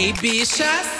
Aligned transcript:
Ei, 0.00 0.14
bichas! 0.14 0.99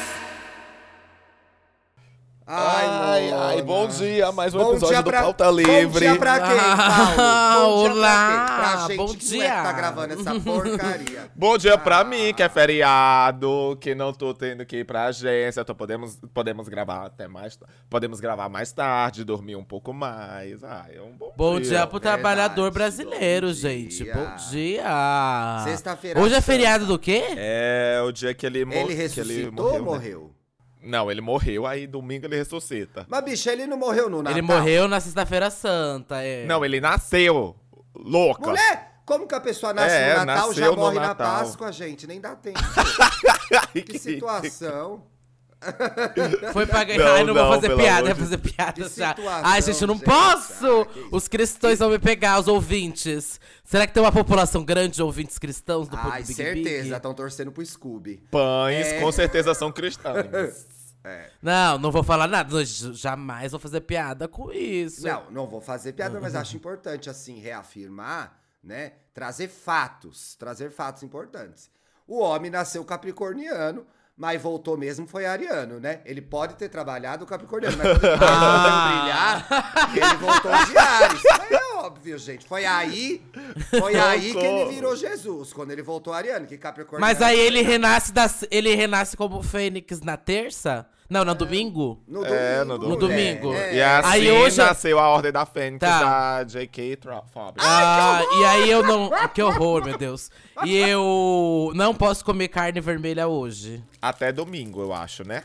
Bom 3.71 3.83
Mona. 3.83 3.93
dia, 3.95 4.33
mais 4.33 4.55
um 4.55 4.59
Bom 4.59 4.71
episódio 4.73 4.95
dia 4.95 5.03
do 5.03 5.11
pra- 5.11 5.23
Pauta 5.23 5.45
Bom 5.45 5.51
Livre. 5.53 5.99
dia 6.01 6.17
pra 6.17 6.41
quem, 6.41 6.57
Paulo? 6.77 7.77
Bom 7.77 7.83
dia 7.85 7.93
Olá, 7.93 8.45
pra 8.47 8.57
quem? 8.57 8.57
Pra 8.57 8.89
gente 8.89 8.97
bom 8.97 9.07
que 9.07 9.13
é 9.13 9.19
que 9.19 9.27
dia. 9.27 9.63
tá 9.63 9.73
gravando 9.73 10.15
essa 10.15 10.41
porcaria. 10.41 11.31
Bom 11.37 11.57
dia 11.59 11.79
pra 11.79 11.99
Ah. 12.01 12.05
mim, 12.05 12.35
que 12.35 12.43
é 12.43 12.49
feriado, 12.49 13.79
que 13.81 13.95
não 13.95 14.13
tô 14.13 14.35
tendo 14.35 14.65
que 14.67 14.79
ir 14.79 14.85
pra 14.85 15.05
agência. 15.07 15.65
Tô, 15.65 15.75
podemos, 15.75 16.19
podemos 16.35 16.69
gravar 16.69 17.07
até 17.07 17.29
mais. 17.29 17.59
Podemos 17.89 18.21
gravar 18.21 18.49
mais 18.49 18.73
tarde, 18.73 19.25
dormir 19.25 19.57
um 19.57 19.65
pouco 19.65 19.93
mais. 19.93 20.63
Ai, 20.65 20.97
é 20.97 21.01
um 21.03 21.13
bom, 21.17 21.33
Bom 21.37 21.61
dia 21.61 21.87
pro 21.87 21.99
Verdade, 21.99 22.01
trabalhador 22.23 22.71
brasileiro, 22.71 23.47
bom 23.49 23.53
gente. 23.55 24.05
dia. 24.05 24.15
Bom 24.15 24.37
dia. 24.51 25.61
Sexta-feira 25.65 26.21
Hoje 26.21 26.35
é 26.35 26.41
feriado 26.41 26.87
do 26.87 26.99
quê? 26.99 27.23
É 27.37 28.01
o 28.05 28.11
dia 28.13 28.35
que 28.35 28.45
ele, 28.45 28.61
Ele 28.61 28.85
que 28.87 28.93
ressuscitou 28.95 29.67
ou 29.67 29.73
né? 29.73 29.79
morreu? 29.79 30.31
Não, 30.83 31.11
ele 31.11 31.21
morreu, 31.21 31.67
aí 31.67 31.87
domingo 31.87 32.27
ele 32.27 32.37
ressuscita. 32.37 33.07
Mas, 33.09 33.25
bicho, 33.25 33.49
ele 33.51 33.67
não 33.67 33.77
morreu 33.77 34.09
no 34.09 34.19
Natal. 34.23 34.33
Ele 34.33 34.43
morreu 34.43 34.89
na 34.89 35.01
sexta-feira 35.01 35.51
santa, 35.51 36.23
é. 36.23 36.47
Não, 36.47 36.65
ele 36.65 36.81
nasceu. 36.81 37.55
Louca. 37.95 38.49
Mulher, 38.49 39.03
como 39.05 39.27
que 39.27 39.35
a 39.35 39.41
pessoa 39.41 39.73
nasce 39.75 39.95
É, 39.95 40.19
no 40.19 40.25
Natal 40.25 40.55
já 40.55 40.73
morre 40.73 40.95
na 40.95 41.09
Natal. 41.09 41.41
Páscoa, 41.41 41.73
gente? 41.73 42.07
Nem 42.07 42.21
dá 42.21 42.35
tempo. 42.37 42.59
Ai, 43.75 43.83
que 43.83 43.99
situação. 43.99 45.03
Foi 46.53 46.67
pra 46.67 46.85
ganhar. 46.85 47.05
Não, 47.05 47.13
Ai, 47.15 47.25
não, 47.25 47.35
não, 47.35 47.45
vou 47.47 47.55
fazer 47.61 47.77
piada, 47.77 48.15
de- 48.15 48.21
fazer 48.21 48.39
piada 48.39 48.89
já. 48.89 49.15
Ai, 49.43 49.63
gente, 49.63 49.81
eu 49.83 49.89
não 49.89 49.95
gente. 49.97 50.05
posso! 50.05 50.87
Que 50.87 50.99
isso. 51.01 51.09
os 51.13 51.29
cristãos 51.29 51.79
vão 51.79 51.91
me 51.91 51.99
pegar, 51.99 52.39
os 52.41 52.49
ouvintes. 52.49 53.39
Será 53.65 53.87
que 53.87 53.93
tem 53.93 54.03
uma 54.03 54.13
população 54.13 54.65
grande 54.65 54.95
de 54.97 55.03
ouvintes 55.03 55.39
cristãos 55.39 55.89
do 55.89 55.97
Ai, 55.97 56.23
Big 56.23 56.35
certeza, 56.35 56.97
estão 56.97 57.15
torcendo 57.15 57.53
pro 57.53 57.65
Scooby. 57.65 58.23
Pães, 58.31 58.87
É. 58.87 59.01
com 59.01 59.13
certeza 59.13 59.55
são 59.55 59.71
cristãos. 59.71 60.27
Não, 61.41 61.79
não 61.79 61.91
vou 61.91 62.03
falar 62.03 62.29
nada. 62.29 62.63
Jamais 62.63 63.53
vou 63.53 63.59
fazer 63.59 63.81
piada 63.81 64.29
com 64.29 64.53
isso. 64.53 65.03
Não, 65.07 65.31
não 65.31 65.47
vou 65.47 65.59
fazer 65.59 65.95
piada, 65.95 66.21
mas 66.21 66.35
acho 66.35 66.55
importante, 66.57 67.09
assim, 67.09 67.39
reafirmar, 67.39 68.39
né? 68.63 68.93
Trazer 69.15 69.49
fatos, 69.49 70.35
trazer 70.37 70.71
fatos 70.71 71.03
importantes. 71.03 71.71
O 72.07 72.19
homem 72.21 72.51
nasceu 72.51 72.85
capricorniano, 72.85 73.87
mas 74.21 74.43
voltou 74.43 74.77
mesmo 74.77 75.07
foi 75.07 75.25
ariano, 75.25 75.81
né? 75.81 76.01
Ele 76.05 76.21
pode 76.21 76.55
ter 76.55 76.69
trabalhado 76.69 77.25
capricorniano, 77.25 77.79
mas 77.79 77.89
quando 77.99 78.05
ele 78.05 78.19
resolveu 78.19 78.71
brilhar, 78.87 79.47
ele 79.97 80.17
voltou 80.19 80.53
de 80.67 80.77
Ares. 80.77 81.23
óbvio, 81.87 82.19
gente. 82.19 82.47
Foi 82.47 82.65
aí, 82.65 83.23
foi 83.79 83.95
aí 83.97 84.33
que 84.33 84.39
ele 84.39 84.71
virou 84.75 84.95
Jesus, 84.97 85.53
quando 85.53 85.71
ele 85.71 85.83
voltou 85.83 86.13
ariano, 86.13 86.47
que 86.47 86.57
capricorniano... 86.59 87.01
Mas 87.13 87.23
aí 87.23 87.39
ele 87.39 87.63
renasce, 87.63 88.13
das, 88.13 88.45
ele 88.51 88.75
renasce 88.75 89.17
como 89.17 89.43
Fênix 89.43 90.01
na 90.01 90.17
terça? 90.17 90.87
Não, 91.09 91.25
no 91.25 91.35
domingo? 91.35 92.01
No 92.07 92.25
É, 92.25 92.63
no 92.63 92.79
No 92.79 92.85
mulher, 92.91 92.99
domingo. 92.99 93.53
é. 93.53 93.75
E 93.75 93.83
assim 93.83 94.09
Aí 94.11 94.31
hoje- 94.31 94.59
nasceu 94.59 94.97
a 94.97 95.09
Ordem 95.09 95.33
da 95.33 95.45
Fênix 95.45 95.81
Tá. 95.81 96.39
da 96.39 96.45
J.K. 96.45 96.99
Fábio. 97.35 97.55
Ah, 97.59 98.23
e 98.41 98.45
aí 98.45 98.71
eu 98.71 98.85
não. 98.85 99.11
Que 99.35 99.43
horror, 99.43 99.85
meu 99.85 99.99
Deus. 99.99 100.31
E 100.65 100.77
eu 100.77 101.73
não 101.75 101.93
posso 101.97 102.25
comer 102.25 102.47
carne 102.47 102.81
vermelha 102.81 103.27
hoje. 103.27 103.83
Até 104.01 104.31
domingo, 104.31 104.81
eu 104.83 104.93
acho, 104.93 105.27
né? 105.27 105.43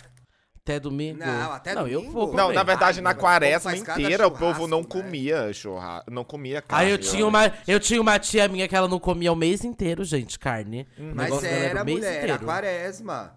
Até 0.65 0.79
domingo? 0.79 1.19
Não, 1.19 1.51
até 1.51 1.75
não, 1.75 1.87
eu 1.87 1.99
domingo? 1.99 2.11
vou 2.11 2.27
comer. 2.29 2.41
Não, 2.41 2.51
na 2.51 2.63
verdade, 2.63 2.97
Ai, 2.97 3.03
na 3.03 3.11
o 3.11 3.15
quaresma 3.15 3.75
inteira, 3.77 4.25
o 4.25 4.31
povo 4.31 4.65
não 4.65 4.79
né? 4.81 4.87
comia 4.89 5.53
churrasco, 5.53 6.09
não 6.09 6.23
comia 6.23 6.59
carne. 6.59 6.85
Aí 6.85 6.91
eu 6.91 6.97
tinha, 6.97 7.27
uma, 7.27 7.53
eu 7.67 7.79
tinha 7.79 8.01
uma 8.01 8.17
tia 8.17 8.47
minha 8.47 8.67
que 8.67 8.75
ela 8.75 8.87
não 8.87 8.99
comia 8.99 9.31
o 9.31 9.35
mês 9.35 9.63
inteiro, 9.63 10.03
gente, 10.03 10.39
carne. 10.39 10.87
O 10.97 11.13
Mas 11.13 11.43
era, 11.43 11.83
o 11.83 11.85
mês 11.85 11.97
mulher, 11.99 12.13
era 12.15 12.23
inteiro. 12.23 12.45
quaresma. 12.45 13.35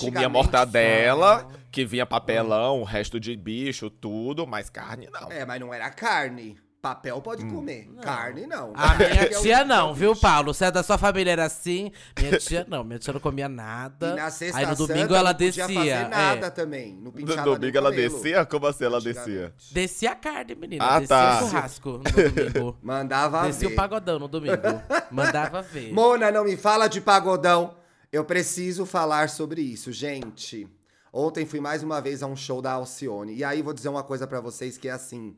Comia 0.00 0.30
mortadela, 0.30 1.46
que 1.70 1.84
vinha 1.84 2.06
papelão, 2.06 2.80
o 2.80 2.84
resto 2.84 3.20
de 3.20 3.36
bicho, 3.36 3.90
tudo, 3.90 4.46
mas 4.46 4.70
carne 4.70 5.10
não. 5.12 5.30
É, 5.30 5.44
mas 5.44 5.60
não 5.60 5.74
era 5.74 5.90
carne. 5.90 6.56
Papel 6.82 7.22
pode 7.22 7.44
comer. 7.46 7.88
Carne 8.02 8.44
não. 8.44 8.72
A 8.74 8.96
minha 8.96 9.08
É 9.08 9.26
tia 9.28 9.58
é 9.60 9.64
não, 9.64 9.94
viu. 9.94 10.16
Paulo? 10.16 10.52
Se 10.52 10.64
é 10.64 10.70
da 10.72 10.82
sua 10.82 10.98
família 10.98 11.30
era 11.30 11.44
assim, 11.44 11.92
minha 12.18 12.36
tia 12.40 12.66
não. 12.68 12.82
Minha 12.82 12.98
tia 12.98 13.12
não 13.12 13.20
comia 13.20 13.48
nada. 13.48 14.08
E 14.10 14.14
na 14.16 14.28
sexta 14.32 14.58
Aí 14.58 14.66
no 14.66 14.74
domingo 14.74 15.00
santa 15.02 15.14
ela 15.16 15.30
não 15.30 15.38
podia 15.38 15.50
descia. 15.68 15.74
fazer 15.78 16.08
nada 16.08 16.46
é. 16.48 16.50
também. 16.50 16.92
Não 16.96 17.12
No 17.12 17.54
domingo 17.54 17.78
ela 17.78 17.90
cabelo. 17.90 18.12
descia? 18.14 18.44
Como 18.44 18.66
assim 18.66 18.84
ela 18.84 19.00
descia? 19.00 19.54
Descia 19.70 20.10
a 20.10 20.16
carne, 20.16 20.56
menina. 20.56 20.84
Ah, 20.84 20.98
descia 20.98 21.16
tá. 21.16 21.36
o 21.44 21.48
churrasco 21.48 21.90
no 21.90 22.00
domingo. 22.00 22.76
Mandava 22.82 23.42
Descia 23.46 23.68
ver. 23.68 23.74
o 23.74 23.76
pagodão 23.76 24.18
no 24.18 24.26
domingo. 24.26 24.56
Mandava 25.08 25.62
ver. 25.62 25.92
Mona, 25.92 26.32
não 26.32 26.42
me 26.42 26.56
fala 26.56 26.88
de 26.88 27.00
pagodão. 27.00 27.76
Eu 28.10 28.24
preciso 28.24 28.84
falar 28.84 29.28
sobre 29.28 29.62
isso, 29.62 29.92
gente. 29.92 30.68
Ontem 31.12 31.46
fui 31.46 31.60
mais 31.60 31.84
uma 31.84 32.00
vez 32.00 32.24
a 32.24 32.26
um 32.26 32.34
show 32.34 32.60
da 32.60 32.72
Alcione. 32.72 33.36
E 33.36 33.44
aí 33.44 33.62
vou 33.62 33.72
dizer 33.72 33.88
uma 33.88 34.02
coisa 34.02 34.26
pra 34.26 34.40
vocês 34.40 34.76
que 34.76 34.88
é 34.88 34.90
assim. 34.90 35.36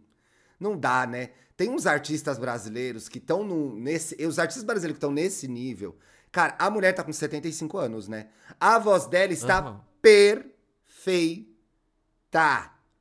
Não 0.64 0.78
dá, 0.78 1.06
né? 1.06 1.28
Tem 1.56 1.68
uns 1.68 1.86
artistas 1.86 2.38
brasileiros 2.38 3.06
que 3.06 3.18
estão 3.18 3.44
nesse. 3.74 4.16
Os 4.26 4.38
artistas 4.38 4.64
brasileiros 4.64 4.94
que 4.94 4.98
estão 5.04 5.12
nesse 5.12 5.46
nível. 5.46 5.94
Cara, 6.32 6.56
a 6.58 6.70
mulher 6.70 6.94
tá 6.94 7.04
com 7.04 7.12
75 7.12 7.76
anos, 7.76 8.08
né? 8.08 8.28
A 8.58 8.78
voz 8.78 9.06
dela 9.06 9.32
está 9.32 9.58
Aham. 9.58 9.80
perfeita. 10.00 11.44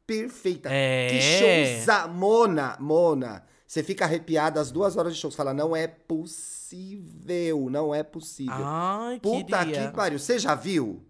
Perfeita. 0.06 0.69
É. 0.72 1.07
Que 1.09 1.22
showza. 1.22 2.07
Mona, 2.09 2.75
Mona. 2.79 3.46
Você 3.66 3.81
fica 3.81 4.06
arrepiada 4.06 4.59
às 4.59 4.69
duas 4.69 4.97
horas 4.97 5.16
de 5.16 5.19
show. 5.19 5.31
Você 5.31 5.38
fala, 5.38 5.53
não 5.53 5.75
é 5.75 5.88
possível. 5.88 7.69
Não 7.72 7.96
é 7.96 8.03
possível. 8.03 8.53
Ai, 8.56 9.19
Puta 9.19 9.66
queria. 9.66 9.88
que 9.88 9.96
pariu. 9.96 10.19
Você 10.19 10.38
já 10.38 10.53
viu? 10.53 11.03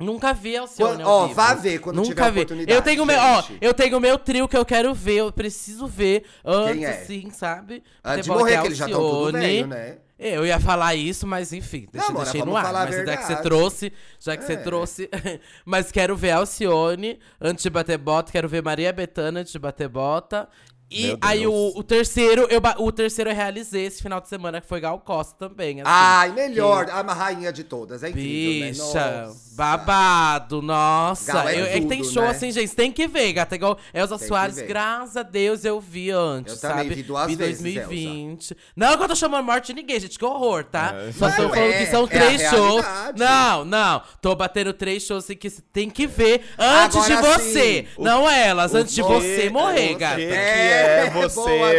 Nunca 0.00 0.32
vi 0.32 0.56
Alcione 0.56 0.94
Quando- 0.96 1.02
ao 1.08 1.08
ó, 1.08 1.22
vivo. 1.28 1.34
vá 1.34 1.54
ver 1.54 1.78
quando 1.78 1.96
Nunca 1.96 2.08
tiver 2.08 2.30
vi. 2.32 2.38
oportunidade, 2.40 2.76
Eu 2.76 2.82
tenho 2.82 3.06
meu, 3.06 3.20
ó, 3.20 3.42
gente. 3.42 3.58
eu 3.60 3.72
tenho 3.72 4.00
meu 4.00 4.18
trio 4.18 4.48
que 4.48 4.56
eu 4.56 4.64
quero 4.64 4.92
ver, 4.92 5.18
eu 5.20 5.32
preciso 5.32 5.86
ver 5.86 6.24
antes, 6.44 6.72
Quem 6.74 6.84
é? 6.84 6.90
assim, 6.90 7.30
sabe? 7.30 7.82
Antes 8.04 8.24
de 8.24 8.30
Porque 8.30 8.42
morrer, 8.42 8.60
que 8.60 8.66
eles 8.66 8.78
já 8.78 8.86
estão 8.86 9.00
tudo 9.00 9.14
Alcione. 9.26 9.38
velho, 9.46 9.66
né? 9.68 9.98
Eu 10.18 10.46
ia 10.46 10.58
falar 10.60 10.94
isso, 10.94 11.26
mas 11.26 11.52
enfim, 11.52 11.86
deixa, 11.92 12.08
Não, 12.08 12.22
deixei 12.22 12.40
no 12.40 12.46
vamos 12.46 12.60
ar. 12.60 12.64
falar 12.66 12.82
a 12.82 12.84
Mas 12.86 12.94
já 12.94 13.02
que 13.02 13.06
você 13.10 13.16
verdade. 13.28 13.42
trouxe, 13.42 13.92
já 14.18 14.36
que 14.36 14.44
você 14.44 14.52
É. 14.52 14.56
trouxe. 14.56 15.10
mas 15.66 15.92
quero 15.92 16.16
ver 16.16 16.30
Alcione 16.32 17.18
antes 17.40 17.62
de 17.62 17.70
bater 17.70 17.98
bota, 17.98 18.32
quero 18.32 18.48
ver 18.48 18.62
Maria 18.62 18.92
Bethânia 18.92 19.40
antes 19.42 19.52
de 19.52 19.58
bater 19.58 19.88
bota. 19.88 20.48
E 20.90 21.16
aí 21.20 21.44
o, 21.46 21.72
o 21.74 21.82
terceiro, 21.82 22.46
eu, 22.50 22.60
o 22.78 22.92
terceiro 22.92 23.30
eu 23.30 23.34
realizei 23.34 23.86
esse 23.86 24.00
final 24.02 24.20
de 24.20 24.28
semana, 24.28 24.60
que 24.60 24.66
foi 24.68 24.80
Gal 24.80 24.98
Costa 25.00 25.34
também. 25.48 25.80
Assim, 25.80 25.90
Ai, 25.90 26.30
melhor. 26.32 26.88
A 26.90 27.00
rainha 27.12 27.52
de 27.52 27.64
todas. 27.64 28.02
É 28.04 28.10
incrível, 28.10 28.84
Bicha, 28.86 28.94
né? 29.10 29.26
Nossa. 29.26 29.56
babado, 29.56 30.62
nossa. 30.62 31.32
Gal 31.32 31.48
é 31.48 31.60
Eu- 31.60 31.66
é 31.66 31.80
que 31.80 31.86
tem 31.86 31.98
tudo, 32.00 32.12
show 32.12 32.22
né? 32.22 32.28
assim, 32.30 32.52
gente. 32.52 32.74
Tem 32.76 32.92
que 32.92 33.08
ver, 33.08 33.32
gata. 33.32 33.54
Igual 33.56 33.76
Elza 33.92 34.10
Tem 34.16 34.18
que 34.18 34.28
Soares, 34.28 34.60
graças 34.60 35.16
a 35.16 35.22
Deus 35.22 35.64
eu 35.64 35.80
vi 35.80 36.10
antes, 36.10 36.54
Eu 36.54 36.60
também 36.60 36.84
sabe? 36.84 36.94
vi 36.94 37.02
duas 37.02 37.26
vezes, 37.34 37.60
2020. 37.62 38.56
Não 38.76 38.96
que 38.96 39.02
eu 39.02 39.08
tô 39.08 39.16
chamando 39.16 39.44
morte 39.44 39.66
de 39.68 39.74
ninguém, 39.80 39.98
gente. 39.98 40.18
Que 40.18 40.24
horror, 40.24 40.64
tá? 40.64 40.94
É. 41.08 41.12
Só 41.12 41.28
tô 41.30 41.48
falando 41.48 41.56
é, 41.72 41.78
que 41.84 41.90
são 41.90 42.04
é 42.04 42.06
três 42.06 42.42
shows. 42.42 42.84
Não, 43.16 43.64
não. 43.64 44.02
Tô 44.20 44.34
batendo 44.36 44.72
três 44.72 45.02
shows 45.02 45.24
assim 45.24 45.34
que 45.36 45.50
tem 45.50 45.90
que 45.90 46.06
ver 46.06 46.42
antes 46.58 46.96
Agora 46.98 47.16
de 47.16 47.22
você. 47.40 47.86
sim. 47.96 48.02
Não 48.02 48.30
elas, 48.30 48.72
O 48.72 48.76
antes 48.76 48.94
de 48.94 49.02
que- 49.02 49.08
você 49.08 49.50
morrer, 49.50 49.86
o 49.86 49.88
que 49.88 49.94
gata. 49.96 50.16
que 50.16 50.22
É, 50.22 50.73
é 50.74 51.10
você 51.14 51.34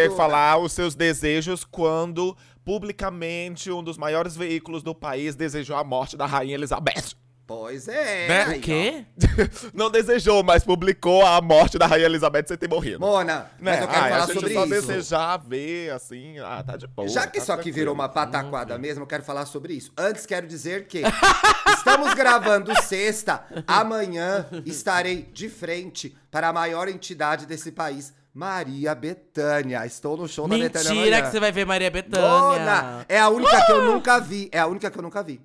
boa, 0.07 0.16
falar 0.16 0.57
os 0.57 0.72
seus 0.73 0.95
desejos 0.95 1.63
quando 1.63 2.35
publicamente 2.63 3.72
um 3.72 3.83
dos 3.83 3.97
maiores 3.97 4.35
veículos 4.35 4.81
do 4.83 4.94
país 4.95 5.35
desejou 5.35 5.78
a 5.78 5.83
morte 5.83 6.17
da 6.17 6.25
rainha 6.25 6.56
Elizabeth? 6.56 7.16
Pois 7.47 7.88
é. 7.88 8.28
Né? 8.28 8.44
aí, 8.44 8.57
O 8.57 8.61
quê? 8.61 9.06
Não 9.71 9.92
desejou, 9.92 10.42
mas 10.44 10.63
publicou 10.63 11.24
a 11.24 11.39
morte 11.39 11.77
da 11.77 11.86
rainha 11.86 12.07
Elizabeth 12.07 12.45
sem 12.47 12.57
ter 12.57 12.68
morrido. 12.68 13.00
Mona, 13.00 13.51
mas 13.62 13.77
Né? 13.77 13.83
eu 13.83 13.88
quero 13.88 14.01
Ai, 14.03 14.09
falar 14.09 14.24
a 14.24 14.25
gente 14.25 14.33
sobre 14.33 14.53
só 14.56 14.65
isso. 14.65 14.69
desejar 14.88 15.38
ver, 15.38 15.91
assim, 15.91 16.39
ah, 16.39 16.63
tá 16.65 16.75
de 16.75 16.88
boa. 16.88 17.07
Já 17.07 17.27
que 17.27 17.38
tá 17.38 17.44
isso 17.44 17.53
aqui 17.53 17.71
virou 17.71 17.94
uma 17.94 18.09
pataquada 18.09 18.80
mesmo, 18.80 19.03
eu 19.03 19.07
quero 19.07 19.21
falar 19.21 19.45
sobre 19.45 19.74
isso. 19.74 19.91
Antes, 19.95 20.25
quero 20.25 20.48
dizer 20.48 20.88
que 20.88 21.03
estamos 21.77 22.15
gravando 22.15 22.74
sexta. 22.81 23.45
Amanhã 23.68 24.48
estarei 24.65 25.21
de 25.31 25.48
frente 25.48 26.18
para 26.31 26.48
a 26.48 26.53
maior 26.53 26.88
entidade 26.88 27.45
desse 27.45 27.71
país, 27.71 28.12
Maria 28.36 28.94
Bethânia. 28.94 29.86
Estou 29.86 30.18
no 30.18 30.28
show 30.28 30.46
da 30.46 30.58
Bethânia 30.58 30.94
Mentira 30.94 31.22
que 31.22 31.32
você 31.32 31.40
vai 31.40 31.54
ver 31.54 31.66
Maria 31.66 31.90
Bethânia. 31.90 33.06
É 33.08 33.18
a 33.18 33.30
única 33.30 33.66
que 33.66 33.72
eu 33.72 33.86
nunca 33.86 34.20
vi. 34.20 34.50
É 34.52 34.60
a 34.60 34.68
única 34.68 34.92
que 34.92 34.98
eu 34.98 35.02
nunca 35.02 35.24
vi. 35.24 35.40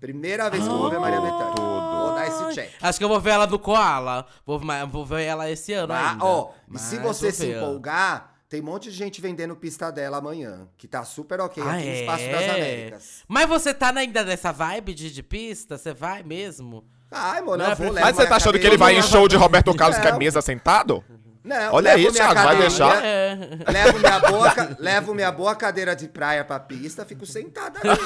Primeira 0.00 0.50
vez 0.50 0.64
que 0.64 0.68
eu 0.68 0.76
vou 0.76 0.90
ver 0.90 0.98
Maria 0.98 1.20
Bethânia. 1.20 1.54
Vou 1.54 2.14
dar 2.16 2.26
esse 2.26 2.52
check. 2.52 2.72
Acho 2.82 2.98
que 2.98 3.04
eu 3.04 3.08
vou 3.08 3.20
ver 3.20 3.30
ela 3.30 3.46
do 3.46 3.60
Koala. 3.60 4.26
Vou, 4.44 4.60
vou 4.90 5.06
ver 5.06 5.22
ela 5.22 5.48
esse 5.48 5.72
ano 5.72 5.92
Ah, 5.92 6.10
ainda. 6.10 6.24
ó, 6.24 6.50
e 6.66 6.72
Mas 6.72 6.82
se 6.82 6.98
você 6.98 7.30
se 7.30 7.46
ver. 7.46 7.58
empolgar, 7.58 8.32
tem 8.48 8.60
um 8.60 8.64
monte 8.64 8.90
de 8.90 8.96
gente 8.96 9.20
vendendo 9.20 9.54
pista 9.54 9.92
dela 9.92 10.18
amanhã. 10.18 10.66
Que 10.76 10.88
tá 10.88 11.04
super 11.04 11.40
ok 11.40 11.62
Ah, 11.62 11.74
aqui 11.74 11.84
no 11.84 11.90
é? 11.90 12.00
Espaço 12.00 12.24
das 12.28 12.50
Américas. 12.50 13.22
Mas 13.28 13.48
você 13.48 13.72
tá 13.72 13.92
ainda 13.96 14.24
nessa 14.24 14.50
vibe 14.50 14.94
de, 14.94 15.12
de 15.12 15.22
pista? 15.22 15.78
Você 15.78 15.94
vai 15.94 16.24
mesmo? 16.24 16.84
Ai, 17.08 17.40
mano, 17.40 17.58
Não, 17.58 17.66
eu 17.66 17.70
é 17.70 17.74
vou 17.76 17.92
levar 17.92 18.06
Mas 18.06 18.16
você 18.16 18.26
tá 18.26 18.34
achando 18.36 18.58
que 18.58 18.66
ele 18.66 18.76
vai 18.76 18.96
em 18.98 19.02
show 19.02 19.28
de 19.28 19.36
Roberto 19.36 19.72
Carlos 19.78 19.96
que 20.00 20.08
é 20.08 20.18
mesa 20.18 20.42
sentado? 20.42 21.04
Não, 21.44 21.74
Olha 21.74 21.96
minha 21.96 22.12
Thiago, 22.12 22.40
vai 22.40 22.56
deixar? 22.56 23.04
É. 23.04 23.36
Levo 23.68 23.98
minha, 23.98 24.18
boa, 24.20 24.54
levo 24.78 25.14
minha 25.14 25.32
boa 25.32 25.54
cadeira 25.56 25.96
de 25.96 26.06
praia 26.06 26.44
pra 26.44 26.60
pista, 26.60 27.04
fico 27.04 27.26
sentada 27.26 27.80
ali. 27.82 27.98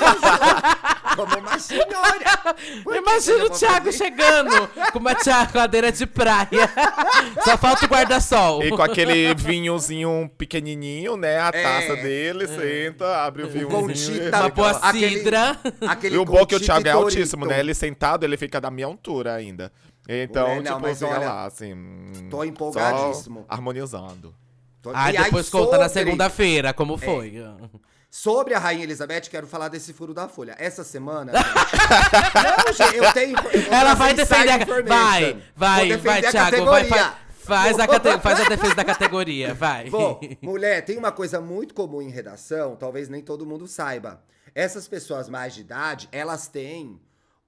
como 1.15 1.37
uma 1.39 1.59
senhora. 1.59 2.55
Por 2.83 2.97
Imagina 2.97 3.45
o 3.45 3.51
Thiago 3.51 3.87
fazer? 3.87 3.93
chegando 3.93 4.69
com 4.91 4.99
uma 4.99 5.15
cadeira 5.53 5.93
de 5.93 6.07
praia. 6.07 6.49
Só 7.45 7.59
falta 7.59 7.85
o 7.85 7.89
guarda-sol. 7.89 8.63
E 8.65 8.71
com 8.71 8.83
aquele 8.83 9.35
vinhozinho 9.35 10.31
pequenininho, 10.39 11.17
né? 11.19 11.39
A 11.39 11.51
É. 11.53 11.63
taça 11.63 11.97
dele, 11.97 12.47
senta, 12.49 13.23
abre 13.25 13.43
o 13.43 13.49
vinhozinho. 13.51 13.81
Conchita. 13.83 14.41
Uma 14.41 14.49
boa 14.49 14.71
Aquele- 14.71 15.19
cidra. 15.19 15.59
Aquele 15.87 16.15
E 16.15 16.19
o 16.19 16.25
bom 16.25 16.39
é 16.41 16.47
que 16.47 16.55
o 16.55 16.61
Thiago 16.61 16.87
é 16.87 16.91
e 16.91 16.93
altíssimo, 16.95 17.45
né? 17.45 17.61
Ele 17.61 17.75
sentado, 17.75 18.25
ele 18.25 18.37
fica 18.39 18.59
da 18.61 18.71
minha 18.71 18.87
altura 18.87 19.35
ainda. 19.35 19.71
Então, 20.09 20.47
Mulher, 20.49 20.63
não, 20.63 20.77
tipo, 20.77 20.81
mas 20.87 21.03
olha, 21.03 21.19
lá, 21.19 21.45
assim. 21.47 21.75
hum, 21.75 22.13
tô 22.31 22.37
só 22.39 22.45
empolgadíssimo. 22.45 23.45
harmonizando. 23.49 24.35
Tô- 24.83 24.91
Ah, 24.95 25.13
E 25.13 25.17
aí, 25.17 25.25
depois 25.25 25.49
conta 25.51 25.77
na 25.79 25.89
segunda-feira 25.89 26.69
É. 26.69 26.73
como 26.73 26.97
foi. 26.97 27.35
Sobre 28.09 28.55
a 28.55 28.59
Rainha 28.59 28.85
Elizabeth, 28.85 29.23
quero 29.23 29.47
falar 29.47 29.69
desse 29.69 29.93
furo 29.93 30.15
da 30.15 30.29
Folha. 30.29 30.55
Essa 30.59 30.85
semana. 30.85 31.33
não, 31.35 32.73
gente, 32.73 32.97
eu 32.97 33.13
tenho. 33.13 33.37
eu 33.53 33.73
Ela 33.73 33.95
vai 33.95 34.15
defender 34.15 34.51
a... 34.53 34.59
Vai, 34.85 35.43
vai, 35.55 35.89
defender 35.89 36.01
vai, 36.03 36.25
a 36.27 36.31
Thiago. 36.31 36.65
Vai, 36.67 36.85
fa- 36.85 37.17
faz, 37.29 37.79
a 37.79 37.87
cate- 37.87 38.19
faz 38.21 38.41
a 38.41 38.45
defesa 38.49 38.75
da 38.77 38.85
categoria, 38.85 39.53
vai. 39.55 39.91
Bom, 39.91 40.21
mulher, 40.41 40.83
tem 40.85 40.97
uma 40.97 41.13
coisa 41.13 41.41
muito 41.41 41.75
comum 41.75 42.01
em 42.01 42.09
redação, 42.11 42.77
talvez 42.77 43.09
nem 43.09 43.21
todo 43.23 43.45
mundo 43.45 43.67
saiba. 43.67 44.23
Essas 44.55 44.87
pessoas 44.89 45.29
mais 45.29 45.55
de 45.55 45.61
idade, 45.63 46.09
elas 46.13 46.47
têm 46.49 46.99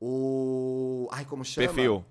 o. 0.01 1.09
Ai, 1.13 1.25
como 1.25 1.45
chama? 1.45 1.67
Perfil. 1.69 2.05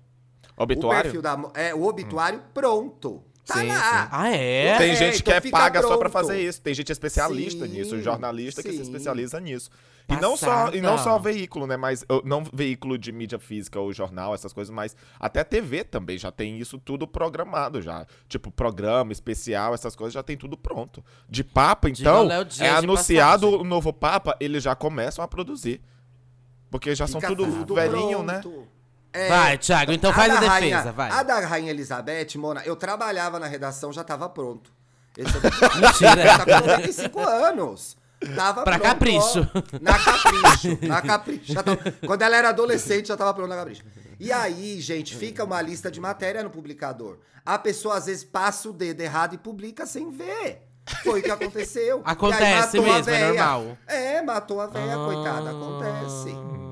O 0.58 0.62
Obituário? 0.62 1.02
perfil 1.04 1.22
da. 1.22 1.38
É, 1.54 1.74
o 1.74 1.84
obituário 1.84 2.42
pronto. 2.52 3.22
Tá 3.46 3.60
Sim, 3.60 3.68
lá. 3.68 4.08
Ah, 4.12 4.28
é? 4.28 4.76
Tem 4.76 4.90
É, 4.90 4.94
gente 4.94 5.14
que 5.22 5.30
então 5.30 5.34
é 5.34 5.40
fica 5.40 5.56
paga 5.56 5.80
só 5.80 5.88
pra 5.96 6.10
pronto. 6.10 6.12
fazer 6.12 6.38
isso. 6.42 6.60
Tem 6.60 6.74
gente 6.74 6.92
especialista 6.92 7.66
Sim, 7.66 7.72
nisso, 7.72 7.98
jornalista 8.02 8.62
que 8.62 8.68
se 8.70 8.76
sim. 8.76 8.82
especializa 8.82 9.40
nisso. 9.40 9.70
E 10.06 10.16
não, 10.16 10.36
só, 10.36 10.70
e 10.74 10.82
não 10.82 10.98
só 10.98 11.18
veículo, 11.18 11.66
né? 11.66 11.74
Mas 11.74 12.04
não 12.24 12.42
veículo 12.52 12.98
de 12.98 13.10
mídia 13.10 13.38
física 13.38 13.80
ou 13.80 13.90
jornal, 13.90 14.34
essas 14.34 14.52
coisas, 14.52 14.74
mas 14.74 14.94
até 15.18 15.42
TV 15.44 15.82
também 15.82 16.18
já 16.18 16.30
tem 16.30 16.58
isso 16.58 16.76
tudo 16.78 17.06
programado 17.08 17.80
já. 17.80 18.06
Tipo, 18.28 18.50
programa 18.50 19.12
especial, 19.12 19.72
essas 19.72 19.96
coisas 19.96 20.12
já 20.12 20.22
tem 20.22 20.36
tudo 20.36 20.56
pronto. 20.56 21.02
De 21.26 21.42
Papa, 21.42 21.88
então, 21.88 22.30
é 22.30 22.44
de 22.44 22.64
anunciado 22.64 23.46
passagem. 23.46 23.60
o 23.60 23.64
novo 23.64 23.94
Papa, 23.94 24.36
eles 24.40 24.62
já 24.62 24.74
começam 24.74 25.24
a 25.24 25.28
produzir. 25.28 25.80
Porque 26.70 26.94
já 26.94 27.06
são 27.06 27.18
Fica 27.20 27.34
tudo, 27.34 27.74
velhinho, 27.74 28.22
né? 28.22 28.42
É, 29.12 29.28
Vai, 29.28 29.58
Thiago, 29.58 29.92
então 29.92 30.12
faz 30.12 30.30
a, 30.30 30.34
defesa, 30.34 30.50
rainha, 30.50 30.92
vai. 30.92 31.10
A 31.10 31.22
da 31.22 31.40
Rainha 31.40 31.70
Elizabeth, 31.70 32.36
Mona, 32.36 32.62
eu 32.64 32.76
trabalhava 32.76 33.38
na 33.38 33.46
redação, 33.46 33.92
já 33.92 34.04
tava 34.04 34.28
pronto. 34.28 34.70
Esse 35.16 35.32
é 35.36 35.40
Mentira. 35.80 36.22
Ela 36.22 36.38
tá 36.44 36.60
com 36.60 36.66
95 36.68 37.20
anos. 37.20 37.96
Tava 38.36 38.62
Pra 38.64 38.78
pronto, 38.78 38.88
capricho. 38.88 39.48
ó. 39.54 39.78
Na 39.80 39.98
capricho. 39.98 40.78
Na 40.82 41.02
capricho. 41.02 41.54
Tava- 41.54 41.78
quando 42.06 42.22
ela 42.22 42.36
era 42.36 42.48
adolescente, 42.50 43.08
já 43.08 43.16
tava 43.16 43.32
pronto 43.32 43.48
na 43.48 43.56
capricho. 43.56 43.82
E 44.20 44.30
aí, 44.32 44.80
gente, 44.80 45.16
fica 45.16 45.44
uma 45.44 45.62
lista 45.62 45.90
de 45.90 46.00
matéria 46.00 46.42
no 46.42 46.50
publicador. 46.50 47.18
A 47.46 47.58
pessoa, 47.58 47.96
às 47.96 48.06
vezes, 48.06 48.24
passa 48.24 48.68
o 48.68 48.72
dedo 48.72 49.00
errado 49.00 49.34
e 49.34 49.38
publica 49.38 49.86
sem 49.86 50.10
ver. 50.10 50.62
Foi 51.04 51.20
o 51.20 51.22
que 51.22 51.30
aconteceu. 51.30 52.02
Acontece 52.04 52.76
E 52.76 52.80
aí 52.80 52.86
matou 52.86 52.92
a 52.92 52.96
mesmo, 52.96 53.10
é 53.12 53.26
normal. 53.26 53.78
É, 53.86 54.22
matou 54.22 54.60
a 54.60 54.66
véia, 54.66 54.94
coitada. 54.96 55.50
Acontece. 55.50 56.67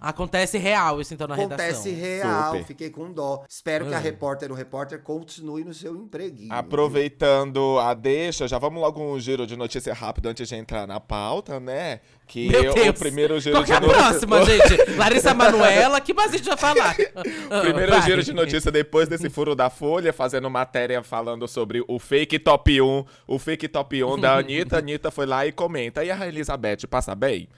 Acontece 0.00 0.58
real 0.58 1.00
isso 1.00 1.14
então 1.14 1.26
na 1.26 1.34
Acontece 1.34 1.90
redação. 1.90 2.30
real, 2.30 2.52
Super. 2.52 2.64
fiquei 2.66 2.90
com 2.90 3.12
dó. 3.12 3.44
Espero 3.48 3.86
que 3.86 3.94
a 3.94 3.98
Hum. 3.98 4.02
repórter 4.02 4.50
ou 4.50 4.56
repórter 4.56 5.00
continue 5.02 5.64
no 5.64 5.72
seu 5.74 5.94
empreguinho. 5.96 6.52
Aproveitando 6.52 7.78
a 7.80 7.92
deixa, 7.94 8.46
já 8.48 8.58
vamos 8.58 8.80
logo 8.80 9.00
um 9.02 9.18
giro 9.18 9.46
de 9.46 9.56
notícia 9.56 9.92
rápido 9.92 10.26
antes 10.28 10.48
de 10.48 10.54
entrar 10.54 10.86
na 10.86 11.00
pauta, 11.00 11.58
né? 11.60 12.00
Que 12.26 12.48
Meu 12.48 12.74
Deus. 12.74 12.88
o 12.88 12.92
primeiro 12.94 13.38
giro 13.40 13.56
Qual 13.56 13.64
de 13.64 13.72
é 13.72 13.76
a 13.76 13.80
notícia. 13.80 14.02
próxima, 14.26 14.44
gente? 14.44 14.90
Larissa 14.96 15.32
Manuela, 15.34 16.00
que 16.00 16.12
mais 16.14 16.32
a 16.32 16.36
gente 16.36 16.46
vai 16.46 16.56
falar? 16.56 16.94
Primeiro 17.62 17.92
Vai. 17.92 18.02
giro 18.02 18.22
de 18.22 18.32
notícia 18.32 18.70
depois 18.72 19.08
desse 19.08 19.30
furo 19.30 19.54
da 19.54 19.70
Folha, 19.70 20.12
fazendo 20.12 20.50
matéria 20.50 21.02
falando 21.02 21.46
sobre 21.46 21.84
o 21.86 21.98
fake 21.98 22.38
top 22.38 22.80
1, 22.80 23.04
o 23.28 23.38
fake 23.38 23.68
top 23.68 24.02
1 24.02 24.18
da 24.18 24.34
Anitta. 24.38 24.76
A 24.76 24.78
Anitta 24.80 25.10
foi 25.10 25.26
lá 25.26 25.46
e 25.46 25.52
comenta. 25.52 26.04
E 26.04 26.10
a 26.10 26.26
Elizabeth 26.26 26.86
passa 26.90 27.14
bem? 27.14 27.48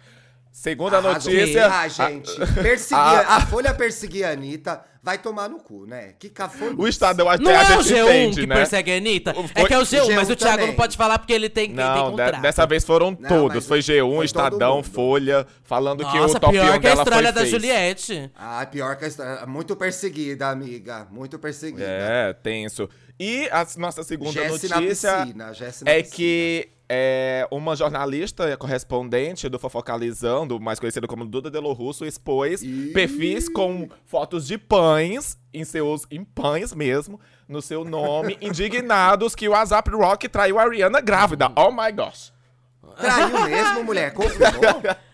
Segunda 0.60 0.98
Arrasou. 0.98 1.32
notícia. 1.32 1.66
Ah, 1.72 1.86
gente. 1.86 2.32
Perseguir, 2.60 2.96
a- 3.04 3.36
a 3.36 3.40
Folha 3.46 3.72
perseguir 3.72 4.24
a 4.24 4.30
Anitta 4.32 4.80
vai 5.00 5.16
tomar 5.16 5.48
no 5.48 5.60
cu, 5.60 5.86
né? 5.86 6.14
Que 6.18 6.28
cafonice. 6.28 6.74
O 6.76 6.88
Estadão 6.88 7.28
até 7.28 7.42
Não 7.44 7.52
a 7.52 7.54
é 7.62 7.76
o 7.78 7.82
gente 7.82 7.94
G1 7.94 8.02
entende, 8.08 8.40
que 8.40 8.46
né? 8.48 8.54
persegue 8.56 8.92
a 8.92 8.96
Anitta? 8.96 9.34
O- 9.38 9.44
É 9.54 9.64
que 9.64 9.72
é 9.72 9.78
o 9.78 9.82
G1, 9.82 10.06
G1 10.06 10.14
mas 10.16 10.28
o 10.30 10.34
Thiago 10.36 10.52
também. 10.56 10.66
não 10.66 10.74
pode 10.74 10.96
falar 10.96 11.18
porque 11.20 11.32
ele 11.32 11.48
tem, 11.48 11.66
tem 11.68 11.76
Não, 11.76 11.94
de- 12.06 12.10
contrato. 12.10 12.40
dessa 12.42 12.66
vez 12.66 12.84
foram 12.84 13.16
Não, 13.20 13.28
todos. 13.28 13.66
Foi 13.66 13.78
G1, 13.78 14.16
foi 14.16 14.24
Estadão. 14.24 14.82
Folha, 14.82 15.46
falando 15.62 15.98
que 16.04 16.18
Nossa, 16.18 16.36
o 16.36 16.40
top 16.40 16.58
1 16.58 16.60
pior 16.60 16.70
que 16.72 16.86
a 16.86 16.90
dela 16.90 16.96
foi 16.96 17.04
estrela 17.04 17.32
da. 17.32 17.44
Juliette. 17.46 18.30
Ah, 18.34 18.66
pior 18.66 18.96
que 18.96 19.04
a 19.04 19.08
história. 19.08 19.46
Muito 19.46 19.76
perseguida, 19.76 20.48
amiga. 20.48 21.06
Muito 21.10 21.38
perseguida. 21.38 21.84
É, 21.86 22.32
tenso. 22.32 22.88
E 23.20 23.48
a 23.52 23.64
nossa 23.76 24.02
segunda 24.02 24.32
Jesse 24.32 24.68
na 24.68 24.80
notícia 24.80 25.12
piscina, 25.24 25.52
é 25.86 26.02
piscina. 26.02 26.16
que 26.16 26.68
é, 26.88 27.46
uma 27.50 27.76
jornalista 27.76 28.56
correspondente 28.56 29.48
do 29.48 29.58
Fofocalizando, 29.58 30.58
mais 30.58 30.80
conhecida 30.80 31.06
como 31.06 31.26
Duda 31.26 31.50
Delo 31.50 31.72
Russo, 31.72 32.04
expôs 32.04 32.62
Ih. 32.62 32.92
perfis 32.94 33.48
com 33.48 33.88
fotos 34.06 34.46
de 34.46 34.56
pães, 34.56 35.38
em 35.52 35.64
seus 35.64 36.06
em 36.10 36.24
pães 36.24 36.72
mesmo, 36.72 37.20
no 37.46 37.60
seu 37.60 37.84
nome, 37.84 38.38
indignados 38.42 39.34
que 39.34 39.48
o 39.48 39.52
WhatsApp 39.52 39.90
Rock 39.90 40.28
traiu 40.28 40.58
a 40.58 40.62
Ariana 40.62 41.00
grávida. 41.00 41.52
Oh 41.56 41.70
my 41.70 41.92
gosh. 41.92 42.32
Traiu 42.96 43.44
mesmo, 43.44 43.84
mulher? 43.84 44.12
Confirmou? 44.14 44.82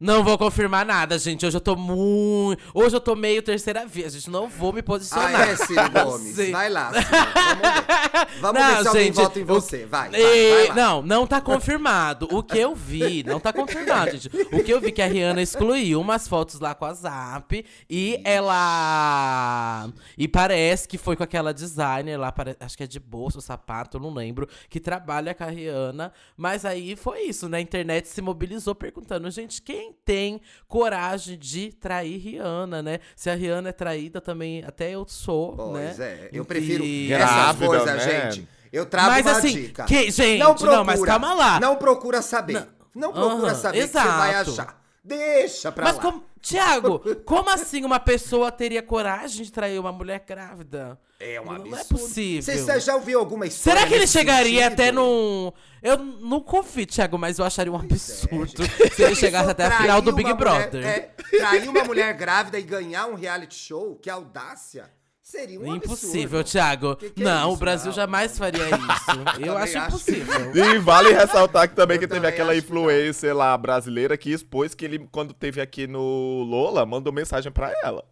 Não 0.00 0.22
vou 0.22 0.38
confirmar 0.38 0.86
nada, 0.86 1.18
gente. 1.18 1.44
Hoje 1.44 1.56
eu 1.56 1.60
tô 1.60 1.74
muito. 1.74 2.62
Hoje 2.72 2.94
eu 2.94 3.00
tô 3.00 3.16
meio 3.16 3.42
terceira 3.42 3.84
via. 3.84 4.08
Gente, 4.08 4.30
não 4.30 4.48
vou 4.48 4.72
me 4.72 4.80
posicionar. 4.80 5.34
Ah, 5.40 5.46
é, 5.48 5.56
Ciro 5.56 5.90
Gomes. 5.90 6.36
Sim. 6.36 6.52
Vai 6.52 6.70
lá, 6.70 6.92
Ciro. 6.92 7.06
Vamos 7.08 7.58
ver. 7.60 8.40
Vamos 8.40 8.60
Não, 8.60 8.68
ver 8.76 8.82
se 8.82 8.88
alguém 8.88 9.04
gente, 9.06 9.14
vota 9.16 9.40
em 9.40 9.44
você. 9.44 9.86
Vai, 9.86 10.10
vai, 10.10 10.20
E- 10.20 10.66
vai. 10.68 10.76
Não, 10.76 11.02
não 11.02 11.26
tá 11.26 11.40
confirmado. 11.40 12.28
O 12.30 12.42
que 12.44 12.58
eu 12.58 12.74
vi, 12.76 13.24
não 13.24 13.40
tá 13.40 13.52
confirmado, 13.52 14.12
gente. 14.16 14.28
O 14.52 14.62
que 14.62 14.72
eu 14.72 14.80
vi 14.80 14.92
que 14.92 15.02
a 15.02 15.06
Rihanna 15.06 15.42
excluiu 15.42 16.00
umas 16.00 16.28
fotos 16.28 16.60
lá 16.60 16.74
com 16.76 16.84
a 16.84 16.92
Zap 16.94 17.64
e 17.90 18.20
ela. 18.24 19.88
E 20.16 20.28
parece 20.28 20.86
que 20.86 20.96
foi 20.98 21.16
com 21.16 21.24
aquela 21.24 21.52
designer 21.52 22.16
lá, 22.18 22.32
acho 22.60 22.76
que 22.76 22.84
é 22.84 22.86
de 22.86 23.00
bolsa, 23.00 23.40
sapato, 23.40 23.98
não 23.98 24.12
lembro, 24.14 24.48
que 24.68 24.78
trabalha 24.78 25.34
com 25.34 25.44
a 25.44 25.48
Rihanna. 25.48 26.12
Mas 26.36 26.64
aí 26.64 26.94
foi 26.94 27.22
isso, 27.22 27.48
né? 27.48 27.58
A 27.58 27.60
internet 27.60 28.06
se 28.08 28.20
mobilizou 28.22 28.74
perguntando, 28.74 29.28
gente, 29.30 29.60
quem 29.60 29.87
tem 30.04 30.40
coragem 30.66 31.38
de 31.38 31.72
trair 31.72 32.18
Rihanna, 32.18 32.82
né? 32.82 33.00
Se 33.16 33.28
a 33.30 33.34
Rihanna 33.34 33.68
é 33.70 33.72
traída 33.72 34.20
também, 34.20 34.64
até 34.64 34.90
eu 34.90 35.06
sou, 35.08 35.72
né? 35.72 35.86
Pois 35.88 36.00
é, 36.00 36.28
eu 36.32 36.44
prefiro 36.44 36.84
E- 36.84 37.12
essas 37.12 37.30
Grávida, 37.30 37.66
coisas, 37.66 37.86
né? 38.06 38.30
gente. 38.30 38.48
Eu 38.72 38.84
trago 38.86 39.10
Mas 39.10 39.24
uma 39.26 39.32
assim, 39.38 39.52
dica. 39.62 39.84
que- 39.84 40.10
gente, 40.10 40.38
não, 40.38 40.48
não, 40.48 40.54
procura, 40.56 40.84
mas 40.84 41.02
calma 41.02 41.34
lá. 41.34 41.58
Não 41.60 41.76
procura 41.76 42.20
saber. 42.20 42.66
Não, 42.94 43.12
procura 43.12 43.52
Aham, 43.52 43.54
saber 43.54 43.80
que 43.82 43.86
você 43.88 43.98
vai 43.98 44.30
exato. 44.34 44.50
achar. 44.50 44.82
Deixa 45.08 45.72
pra 45.72 45.84
Mas 45.84 45.96
lá. 45.96 46.02
como. 46.02 46.28
Tiago, 46.40 47.00
como 47.26 47.50
assim 47.50 47.84
uma 47.84 47.98
pessoa 47.98 48.52
teria 48.52 48.80
coragem 48.80 49.44
de 49.44 49.50
trair 49.50 49.78
uma 49.80 49.90
mulher 49.90 50.22
grávida? 50.26 50.96
É 51.18 51.40
um 51.40 51.46
Não 51.46 51.52
absurdo. 51.56 51.76
é 51.80 51.84
possível. 51.84 52.54
Você 52.64 52.80
já 52.80 52.94
ouviu 52.94 53.18
alguma 53.18 53.44
história 53.44 53.80
Será 53.80 53.88
que 53.90 53.94
ele 53.96 54.06
chegaria 54.06 54.62
sentido? 54.64 54.72
até 54.80 54.92
num. 54.92 55.50
Eu 55.82 55.98
não 55.98 56.40
confio, 56.40 56.86
Thiago, 56.86 57.18
mas 57.18 57.40
eu 57.40 57.44
acharia 57.44 57.72
um 57.72 57.76
absurdo 57.76 58.62
gente. 58.64 58.94
se 58.94 59.02
ele 59.02 59.16
chegasse 59.16 59.50
até 59.50 59.64
a 59.66 59.78
final 59.80 60.00
do 60.00 60.12
Big 60.12 60.30
uma 60.30 60.36
mulher- 60.36 60.70
Brother. 60.70 60.86
é, 60.86 61.00
trair 61.38 61.68
uma 61.68 61.82
mulher 61.82 62.14
grávida 62.14 62.56
e 62.58 62.62
ganhar 62.62 63.06
um 63.06 63.14
reality 63.16 63.56
show, 63.56 63.96
que 63.96 64.08
audácia, 64.08 64.88
seria 65.30 65.60
um 65.60 65.76
Impossível, 65.76 66.40
absurdo. 66.40 66.44
Thiago. 66.44 66.96
Que 66.96 67.10
que 67.10 67.22
é 67.22 67.24
não, 67.24 67.48
o 67.48 67.52
isso? 67.52 67.58
Brasil 67.60 67.86
Não, 67.86 67.92
jamais 67.92 68.38
faria 68.38 68.64
isso. 68.68 69.40
Eu 69.46 69.56
acho 69.58 69.78
impossível. 69.78 70.56
E 70.56 70.78
vale 70.78 71.12
ressaltar 71.12 71.68
que 71.68 71.74
também 71.76 71.96
Eu 71.96 72.00
que 72.00 72.06
teve 72.08 72.18
também 72.20 72.30
aquela 72.30 72.54
que 72.54 72.60
não. 72.60 72.64
influencer 72.66 73.36
lá 73.36 73.56
brasileira 73.56 74.16
que 74.16 74.30
expôs 74.32 74.74
que 74.74 74.84
ele, 74.84 75.06
quando 75.12 75.34
teve 75.34 75.60
aqui 75.60 75.86
no 75.86 76.42
Lola, 76.44 76.86
mandou 76.86 77.12
mensagem 77.12 77.52
pra 77.52 77.72
ela. 77.84 78.04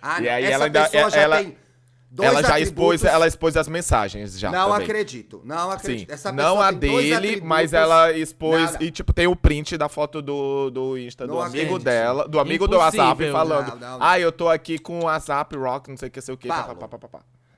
Ah, 0.00 0.20
E 0.20 0.24
não, 0.24 0.32
aí 0.32 0.44
essa 0.44 0.52
ela 0.54 0.64
ainda- 0.66 0.82
pessoa 0.88 1.10
já 1.10 1.20
ela- 1.20 1.36
tem 1.38 1.56
dois 2.14 2.28
ela 2.28 2.42
já 2.42 2.48
atributos- 2.48 2.68
expôs, 3.00 3.04
ela 3.04 3.26
expôs 3.26 3.56
as 3.56 3.66
mensagens 3.68 4.38
já. 4.38 4.50
Não 4.50 4.70
também. 4.70 4.84
acredito, 4.84 5.42
não 5.44 5.70
Sim, 5.70 5.76
acredito. 5.76 6.10
Essa 6.12 6.30
não 6.32 6.60
a 6.60 6.70
dele, 6.70 7.40
mas 7.42 7.72
ela 7.72 8.12
expôs 8.12 8.72
Nada. 8.72 8.84
e 8.84 8.90
tipo 8.90 9.12
tem 9.12 9.26
o 9.26 9.34
print 9.34 9.76
da 9.76 9.88
foto 9.88 10.22
do, 10.22 10.70
do 10.70 10.96
Insta 10.98 11.26
Não 11.26 11.34
do 11.36 11.40
amigo 11.40 11.56
acredito. 11.76 11.84
dela, 11.84 12.28
do 12.28 12.38
amigo 12.38 12.68
do 12.68 12.76
WhatsApp 12.76 13.08
Impossível. 13.24 13.32
falando: 13.32 13.68
Não, 13.68 13.76
não, 13.76 13.98
não. 13.98 14.06
"Ah, 14.06 14.18
eu 14.18 14.30
tô 14.30 14.48
aqui 14.48 14.78
com 14.78 15.00
o 15.00 15.04
WhatsApp 15.04 15.56
Rock, 15.56 15.90
não 15.90 15.96
sei 15.96 16.08
o 16.08 16.10
que, 16.10 16.20
sei 16.20 16.34
o 16.34 16.36
que, 16.38 16.48
Paulo. 16.48 16.76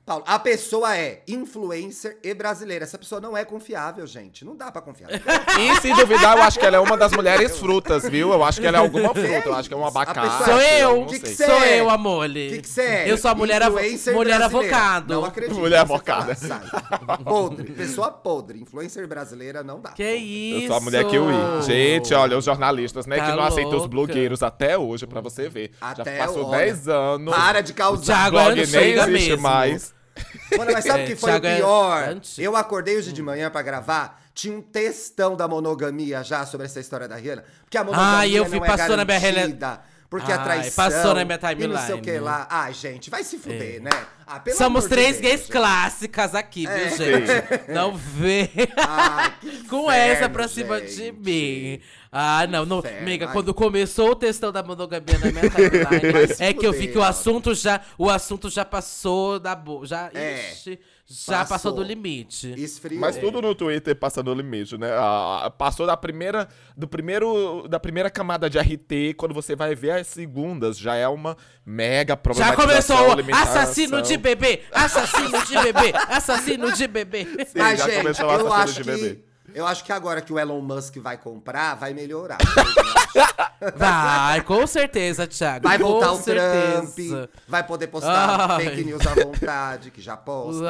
Pá, 0.06 0.14
pá, 0.14 0.20
pá, 0.20 0.22
pá, 0.22 0.22
pá." 0.22 0.22
Paulo, 0.22 0.22
a 0.24 0.38
pessoa 0.38 0.96
é 0.96 1.20
influencer 1.26 2.16
e 2.22 2.32
brasileira. 2.32 2.84
Essa 2.84 2.96
pessoa 2.96 3.20
não 3.20 3.36
é 3.36 3.44
confiável, 3.44 4.06
gente. 4.06 4.44
Não 4.44 4.54
dá 4.56 4.70
pra 4.70 4.80
confiar. 4.80 5.10
E 5.58 5.80
se 5.80 5.92
duvidar, 5.94 6.36
eu 6.36 6.42
acho 6.44 6.58
que 6.60 6.64
ela 6.66 6.76
é 6.76 6.80
uma 6.80 6.96
das 6.96 7.10
mulheres 7.12 7.58
frutas, 7.58 8.08
viu? 8.08 8.30
Eu 8.32 8.44
acho 8.44 8.60
que 8.60 8.66
ela 8.66 8.76
é 8.76 8.80
alguma 8.80 9.08
fruta. 9.12 9.42
Eu 9.48 9.54
acho 9.54 9.68
que 9.68 9.74
é 9.74 9.76
um 9.76 9.84
abacate. 9.84 10.20
pessoa- 10.38 10.44
Sou 10.46 10.60
eu. 10.60 10.96
não 11.00 11.06
Que 11.06 11.18
que 11.18 11.34
Sou 11.34 11.46
é? 11.46 11.80
eu, 11.80 11.90
amole. 11.90 12.46
O 12.48 12.50
que 12.52 12.62
que 12.62 12.68
você 12.68 12.82
é? 12.82 13.10
Eu 13.10 13.18
sou 13.18 13.30
a 13.30 13.34
mulher, 13.34 13.62
avo- 13.62 13.78
Influencer 13.80 14.14
mulher 14.14 14.40
avocado. 14.42 15.14
Não 15.14 15.24
acredito. 15.24 15.58
Mulher 15.58 15.78
avocada. 15.80 16.36
Podre. 17.24 17.72
Pessoa 17.72 18.10
podre. 18.10 18.60
Influencer 18.60 19.06
brasileira 19.08 19.62
não 19.64 19.80
dá. 19.80 19.90
Que 19.90 20.14
isso? 20.14 20.62
Eu 20.64 20.68
sou 20.68 20.76
a 20.76 20.80
mulher 20.80 21.04
kiwi. 21.06 21.32
Gente, 21.64 22.14
olha, 22.14 22.36
os 22.38 22.44
jornalistas, 22.44 23.06
né, 23.06 23.16
Tá 23.16 23.26
que 23.30 23.32
não 23.36 23.42
aceitam 23.42 23.76
os 23.76 23.86
blogueiros 23.86 24.42
até 24.42 24.76
hoje, 24.78 25.06
pra 25.06 25.20
você 25.20 25.48
ver. 25.48 25.72
Até 25.80 26.18
Já 26.18 26.26
passou 26.26 26.46
olha, 26.46 26.58
10 26.58 26.88
anos. 26.88 27.34
Para 27.34 27.60
de 27.60 27.72
O 27.72 27.74
causar. 27.74 28.04
Thiago 28.04 28.36
O 28.36 28.40
é 28.40 28.44
blog 28.44 28.56
nem 28.56 28.62
antiga 28.64 29.02
existe 29.10 29.28
mesmo. 29.30 29.42
mais. 29.42 29.95
Mano, 30.56 30.72
mas 30.72 30.84
sabe 30.84 31.00
o 31.00 31.02
É, 31.02 31.06
que 31.06 31.16
foi 31.16 31.32
o 31.32 31.34
é 31.36 31.56
pior? 31.56 32.08
antigo. 32.08 32.44
Eu 32.44 32.56
acordei 32.56 32.96
hoje 32.96 33.12
de 33.12 33.22
manhã 33.22 33.50
pra 33.50 33.62
gravar, 33.62 34.22
tinha 34.34 34.56
um 34.56 34.62
textão 34.62 35.36
da 35.36 35.46
monogamia 35.48 36.22
já 36.22 36.46
sobre 36.46 36.66
essa 36.66 36.80
história 36.80 37.08
da 37.08 37.16
Rihanna. 37.16 37.44
Porque 37.64 37.76
a 37.76 37.84
monogamia 37.84 38.18
Ah, 38.18 38.28
eu 38.28 38.44
vi, 38.44 38.58
não 38.58 38.64
é 38.64 38.68
passou 38.68 38.96
na 38.96 39.04
minha 39.04 39.18
Porque 40.08 40.30
a 40.30 40.36
Ai, 40.38 40.44
traição... 40.44 40.84
passou 40.84 41.14
na 41.14 41.24
minha 41.24 41.38
E 41.58 41.66
não 41.66 41.78
sei 41.78 41.94
o 41.94 41.98
que 41.98 42.02
timeline. 42.04 42.24
lá. 42.24 42.46
Ah, 42.50 42.70
gente, 42.70 43.10
vai 43.10 43.24
se 43.24 43.38
fuder, 43.38 43.82
né? 43.82 43.90
Ah, 44.26 44.42
Somos 44.56 44.84
de 44.84 44.90
três 44.90 45.12
Deus, 45.18 45.20
gays 45.22 45.40
gente. 45.42 45.52
clássicas 45.52 46.34
aqui, 46.34 46.66
viu, 46.66 46.70
É. 46.76 46.90
gente? 46.90 47.70
Não 47.72 47.94
vê 47.96 48.48
que 49.40 49.62
com 49.68 49.84
inferno, 49.84 49.90
essa 49.90 50.28
pra 50.28 50.48
cima 50.48 50.80
de 50.80 50.88
gente. 50.92 51.12
mim. 51.18 51.80
Ah, 52.10 52.46
não, 52.46 52.64
não. 52.64 52.78
Inferno, 52.78 52.98
Amiga, 53.02 53.26
ai. 53.26 53.32
quando 53.32 53.52
começou 53.52 54.10
o 54.10 54.16
textão 54.16 54.50
da 54.50 54.62
monogamia 54.62 55.18
na 55.18 55.30
minha 55.30 55.50
timeline, 55.50 56.34
é 56.38 56.52
que 56.52 56.66
eu 56.66 56.72
vi 56.72 56.88
que 56.88 56.96
o 56.98 57.02
assunto 57.02 57.54
já, 57.54 57.80
o 57.98 58.08
assunto 58.08 58.48
já 58.48 58.64
passou 58.64 59.38
da 59.38 59.54
boa, 59.54 59.86
já, 59.86 60.10
É, 60.14 60.52
ixi, 60.52 60.78
já 61.08 61.38
passou. 61.38 61.48
passou. 61.48 61.72
do 61.72 61.82
limite. 61.82 62.52
Esfriou. 62.56 63.00
Mas 63.00 63.16
tudo 63.16 63.40
no 63.40 63.54
Twitter 63.54 63.94
passa 63.94 64.22
no 64.22 64.34
limite, 64.34 64.76
né? 64.76 64.90
Ah, 64.92 65.52
passou 65.56 65.86
da 65.86 65.96
primeira, 65.96 66.48
do 66.76 66.88
primeiro, 66.88 67.68
da 67.68 67.78
primeira 67.78 68.10
camada 68.10 68.50
de 68.50 68.58
RT, 68.58 69.14
quando 69.16 69.32
você 69.32 69.54
vai 69.54 69.74
ver 69.74 69.92
as 69.92 70.08
segundas, 70.08 70.76
já 70.76 70.96
é 70.96 71.06
uma 71.06 71.36
mega 71.64 72.14
Já 72.14 72.16
problematização, 72.16 73.06
começou 73.06 73.32
o 73.32 73.36
assassino 73.36 74.02
de 74.02 74.16
bebê, 74.16 74.62
assassino 74.72 75.46
de 75.46 75.54
bebê, 75.54 75.92
assassino 76.08 76.72
de 76.72 76.86
bebê. 76.88 77.24
Sim, 77.24 77.58
Mas, 77.58 77.78
já 77.78 77.84
gente, 77.86 77.96
começou 77.98 78.26
o 78.26 78.32
eu 78.32 78.52
assassino 78.52 78.92
acho 78.92 79.00
de 79.02 79.14
que... 79.14 79.35
Eu 79.56 79.66
acho 79.66 79.82
que 79.82 79.90
agora 79.90 80.20
que 80.20 80.30
o 80.30 80.38
Elon 80.38 80.60
Musk 80.60 80.98
vai 80.98 81.16
comprar, 81.16 81.76
vai 81.76 81.94
melhorar. 81.94 82.36
Vai, 83.74 84.42
com 84.42 84.66
certeza, 84.66 85.26
Thiago. 85.26 85.66
Vai 85.66 85.78
voltar 85.78 86.12
o 86.12 86.18
certeza. 86.18 86.92
Trump, 86.94 87.30
vai 87.48 87.62
poder 87.66 87.86
postar 87.86 88.50
Ai. 88.50 88.64
fake 88.66 88.84
news 88.84 89.06
à 89.06 89.14
vontade, 89.14 89.90
que 89.90 90.02
já 90.02 90.14
posta. 90.14 90.62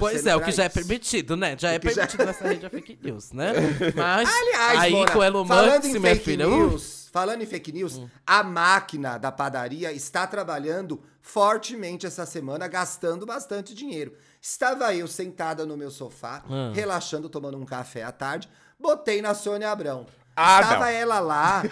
Pois 0.00 0.24
é, 0.24 0.34
o 0.34 0.40
que 0.40 0.50
já 0.50 0.64
é 0.64 0.66
isso. 0.68 0.74
permitido, 0.74 1.36
né? 1.36 1.54
Já 1.58 1.72
é 1.72 1.78
que 1.78 1.90
já- 1.90 2.06
permitido 2.06 2.24
nessa 2.24 2.48
rede 2.48 2.64
a 2.64 2.70
fake 2.70 2.98
news, 3.02 3.30
né? 3.32 3.52
Mas 3.94 4.28
Aliás, 4.34 4.80
aí 4.80 4.92
Mona, 4.92 5.12
com 5.12 5.18
o 5.18 5.24
Elon 5.24 5.44
Musk, 5.44 5.84
minha 6.00 6.16
filha... 6.16 6.48
uh, 6.48 6.50
news, 6.50 6.95
falando 7.16 7.40
em 7.40 7.46
fake 7.46 7.72
news, 7.72 7.98
a 8.26 8.42
máquina 8.42 9.16
da 9.16 9.32
padaria 9.32 9.90
está 9.90 10.26
trabalhando 10.26 11.02
fortemente 11.22 12.04
essa 12.04 12.26
semana, 12.26 12.68
gastando 12.68 13.24
bastante 13.24 13.74
dinheiro. 13.74 14.12
Estava 14.38 14.94
eu 14.94 15.08
sentada 15.08 15.64
no 15.64 15.78
meu 15.78 15.90
sofá, 15.90 16.44
Ah. 16.46 16.72
relaxando, 16.74 17.30
tomando 17.30 17.56
um 17.56 17.64
café 17.64 18.02
à 18.02 18.12
tarde, 18.12 18.50
botei 18.78 19.22
na 19.22 19.32
Sônia 19.32 19.70
Abrão. 19.70 20.04
Ah, 20.36 20.60
Estava 20.60 20.84
não. 20.84 20.90
ela 20.90 21.18
lá, 21.20 21.62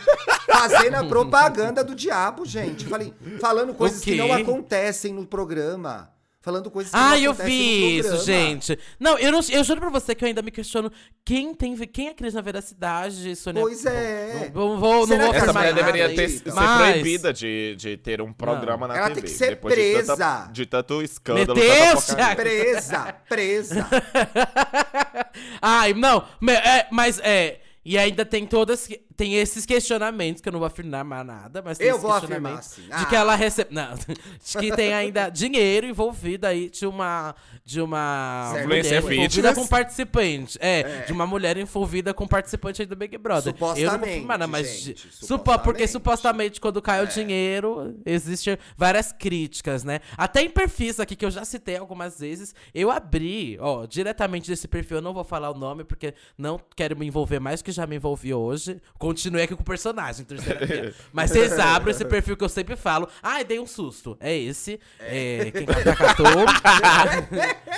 fazendo 0.47 0.95
a 0.95 1.05
propaganda 1.07 1.85
do 1.85 1.95
diabo, 1.95 2.47
gente. 2.47 2.87
Falei, 2.87 3.13
falando 3.39 3.75
coisas 3.75 4.01
que 4.01 4.17
não 4.17 4.33
acontecem 4.33 5.13
no 5.13 5.27
programa. 5.27 6.11
Falando 6.45 6.71
coisas 6.71 6.93
que 6.93 6.99
Ah, 6.99 7.11
não 7.11 7.17
eu 7.17 7.33
vi 7.33 7.81
no 7.81 7.89
isso, 7.91 8.09
programa. 8.11 8.25
gente. 8.25 8.79
Não, 9.01 9.19
eu, 9.19 9.33
não, 9.33 9.41
eu 9.51 9.65
juro 9.65 9.81
pra 9.81 9.89
você 9.89 10.15
que 10.15 10.23
eu 10.23 10.29
ainda 10.29 10.43
me 10.43 10.51
questiono 10.51 10.93
quem 11.25 11.55
tem 11.55 11.75
quem 11.87 12.09
acredita 12.11 12.37
na 12.39 12.43
veracidade, 12.45 13.35
Sônia. 13.35 13.63
Pois 13.63 13.87
é. 13.87 14.51
Não, 14.55 14.69
não 14.75 14.79
vou, 14.79 14.93
não 15.01 15.07
Será 15.07 15.25
vou 15.25 15.33
que 15.33 15.39
Essa 15.39 15.53
mulher 15.55 15.73
deveria 15.75 16.07
aí, 16.07 16.15
ter, 16.15 16.29
então. 16.31 16.53
ser 16.53 16.61
Mas- 16.61 16.93
proibida 16.93 17.33
de, 17.33 17.75
de 17.79 17.97
ter 17.97 18.21
um 18.21 18.31
programa 18.31 18.87
na 18.87 18.95
Ela 18.95 19.09
TV. 19.09 19.23
tem 19.23 19.31
que 19.31 19.37
ser 19.39 19.51
depois 19.51 19.75
De, 19.75 19.81
presa. 19.81 20.17
tanta, 20.19 20.53
de 20.53 20.67
tanto 20.67 21.03
escândalo, 21.03 21.59
Meu 21.59 21.67
Deus, 21.67 22.07
tanta 22.07 22.27
porcaria. 22.27 22.35
Presa, 22.65 23.17
presa. 23.27 23.89
Ai, 25.63 25.95
não, 25.95 26.25
é, 26.49 26.87
mas 26.91 27.19
é. 27.21 27.61
E 27.87 27.99
ainda 27.99 28.25
tem 28.25 28.47
todas. 28.47 28.89
Tem 29.17 29.35
esses 29.37 29.65
questionamentos, 29.65 30.41
que 30.43 30.49
eu 30.49 30.53
não 30.53 30.59
vou 30.59 30.67
afirmar 30.67 31.05
mais 31.05 31.25
nada, 31.27 31.63
mas 31.65 31.79
tem 31.79 31.87
Eu 31.87 31.93
esses 31.93 32.03
vou 32.03 32.13
afirmar, 32.13 32.59
questionamentos 32.59 32.69
sim. 32.69 32.83
De 32.83 32.89
Ah. 32.93 33.05
que 33.07 33.15
ela 33.17 33.35
recebe. 33.35 33.75
Não, 33.75 33.95
de 33.95 34.59
que 34.59 34.75
tem 34.75 34.93
ainda 34.93 35.29
dinheiro 35.29 35.87
envolvido 35.87 36.47
aí 36.47 36.69
de 36.71 36.87
uma. 36.87 37.35
De 37.65 37.81
uma 37.81 38.51
Certo. 38.53 38.67
mulher 38.67 38.81
Influencer 38.81 38.99
envolvida 38.99 39.31
fitness. 39.31 39.55
com 39.55 39.67
participante. 39.67 40.59
É, 40.61 40.81
É. 40.81 41.01
de 41.07 41.13
uma 41.13 41.27
mulher 41.27 41.57
envolvida 41.57 42.13
com 42.13 42.27
participante 42.27 42.83
aí 42.83 42.87
do 42.87 42.97
Big 42.97 43.17
Brother. 43.17 43.55
eu 43.55 43.59
não 43.61 43.67
vou 43.67 43.77
Supostamente, 43.77 44.11
afirmar, 44.15 44.39
não, 44.39 44.49
mas. 44.49 44.67
gente, 44.69 44.95
de- 44.95 45.01
supo- 45.15 45.27
supostamente. 45.27 45.65
porque 45.65 45.87
supostamente 45.87 46.61
quando 46.61 46.83
cai 46.83 47.01
o 47.01 47.05
É. 47.05 47.07
dinheiro, 47.07 47.97
existem 48.05 48.59
várias 48.77 49.13
críticas, 49.13 49.85
né? 49.85 50.01
Até 50.17 50.43
em 50.43 50.51
perfis 50.51 50.99
aqui 51.01 51.15
que 51.17 51.25
eu 51.25 51.31
já 51.31 51.45
citei 51.45 51.77
algumas 51.77 52.19
vezes, 52.21 52.55
eu 52.75 52.91
abri, 52.91 53.57
ó, 53.61 53.87
diretamente 53.87 54.51
desse 54.51 54.67
perfil, 54.69 54.99
eu 54.99 55.03
não 55.03 55.15
vou 55.15 55.25
falar 55.25 55.51
o 55.51 55.55
nome 55.55 55.85
porque 55.85 56.15
não 56.37 56.61
quero 56.77 56.97
me 56.99 57.07
envolver 57.07 57.39
mais 57.41 57.63
que 57.63 57.73
já 57.73 57.87
me 57.87 57.97
envolvi 57.97 58.35
hoje. 58.35 58.81
Continuei 59.05 59.45
aqui 59.45 59.55
com 59.55 59.61
o 59.61 59.67
personagem, 59.67 60.25
terceira 60.25 60.65
via. 60.65 60.95
Mas 61.13 61.31
vocês 61.31 61.59
abrem 61.59 61.91
esse 61.91 62.07
perfil 62.07 62.39
que 62.39 62.43
eu 62.43 62.49
sempre 62.49 62.75
falo. 62.75 63.07
Ai, 63.23 63.45
dei 63.45 63.61
um 63.61 63.67
susto. 63.67 64.17
É 64.19 64.35
esse. 64.35 64.81
É, 64.99 65.51
quem 65.51 65.67
catou. 65.67 66.25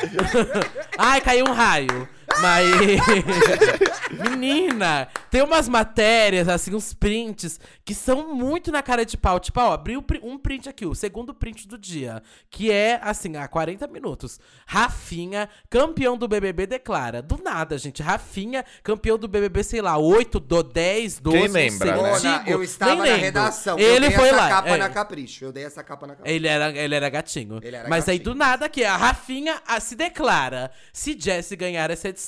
Ai, 0.96 1.20
caiu 1.20 1.46
um 1.46 1.52
raio. 1.52 2.08
Mas. 2.40 2.66
Menina, 4.30 5.08
tem 5.30 5.42
umas 5.42 5.68
matérias, 5.68 6.48
assim, 6.48 6.74
uns 6.74 6.94
prints 6.94 7.58
que 7.84 7.94
são 7.94 8.34
muito 8.34 8.70
na 8.70 8.82
cara 8.82 9.04
de 9.04 9.16
pau. 9.16 9.38
Tipo, 9.40 9.60
ó, 9.60 9.72
abri 9.72 9.96
um 9.96 10.02
pri- 10.02 10.20
print 10.42 10.68
aqui, 10.68 10.86
o 10.86 10.94
segundo 10.94 11.34
print 11.34 11.66
do 11.66 11.76
dia. 11.78 12.22
Que 12.50 12.70
é, 12.70 13.00
assim, 13.02 13.36
há 13.36 13.46
40 13.48 13.86
minutos. 13.88 14.38
Rafinha, 14.66 15.48
campeão 15.68 16.16
do 16.16 16.28
BBB, 16.28 16.66
declara. 16.66 17.20
Do 17.22 17.40
nada, 17.42 17.76
gente. 17.78 18.02
Rafinha, 18.02 18.64
campeão 18.82 19.18
do 19.18 19.28
BBB, 19.28 19.62
sei 19.64 19.80
lá, 19.82 19.96
8, 19.98 20.38
do 20.40 20.62
10, 20.62 21.20
12. 21.20 21.36
Quem 21.38 21.46
não 21.46 21.52
sei, 21.52 21.70
lembra, 21.70 22.02
né? 22.02 22.12
Antigo, 22.12 22.50
eu 22.50 22.62
estava 22.62 22.90
nem 22.90 22.98
na 22.98 23.04
lembro. 23.04 23.20
redação. 23.20 23.78
eu 23.78 23.94
Ele 23.94 24.08
dei 24.08 24.16
foi 24.16 24.28
essa 24.28 24.36
lá. 24.36 24.48
capa 24.48 24.68
é. 24.68 24.76
na 24.76 24.88
Capricho. 24.88 25.44
Eu 25.44 25.52
dei 25.52 25.64
essa 25.64 25.82
capa 25.82 26.06
na 26.06 26.14
Capricho. 26.14 26.34
Ele 26.36 26.46
era, 26.48 26.70
ele 26.76 26.94
era 26.94 27.08
gatinho. 27.08 27.58
Ele 27.62 27.76
era 27.76 27.88
Mas 27.88 28.08
aí 28.08 28.18
gatinho. 28.18 28.34
do 28.34 28.38
nada 28.38 28.68
que 28.68 28.84
a 28.84 28.96
Rafinha 28.96 29.60
ah, 29.66 29.80
se 29.80 29.94
declara: 29.96 30.70
se 30.92 31.16
Jesse 31.18 31.56
ganhar 31.56 31.90
essa 31.90 32.08
edição, 32.08 32.25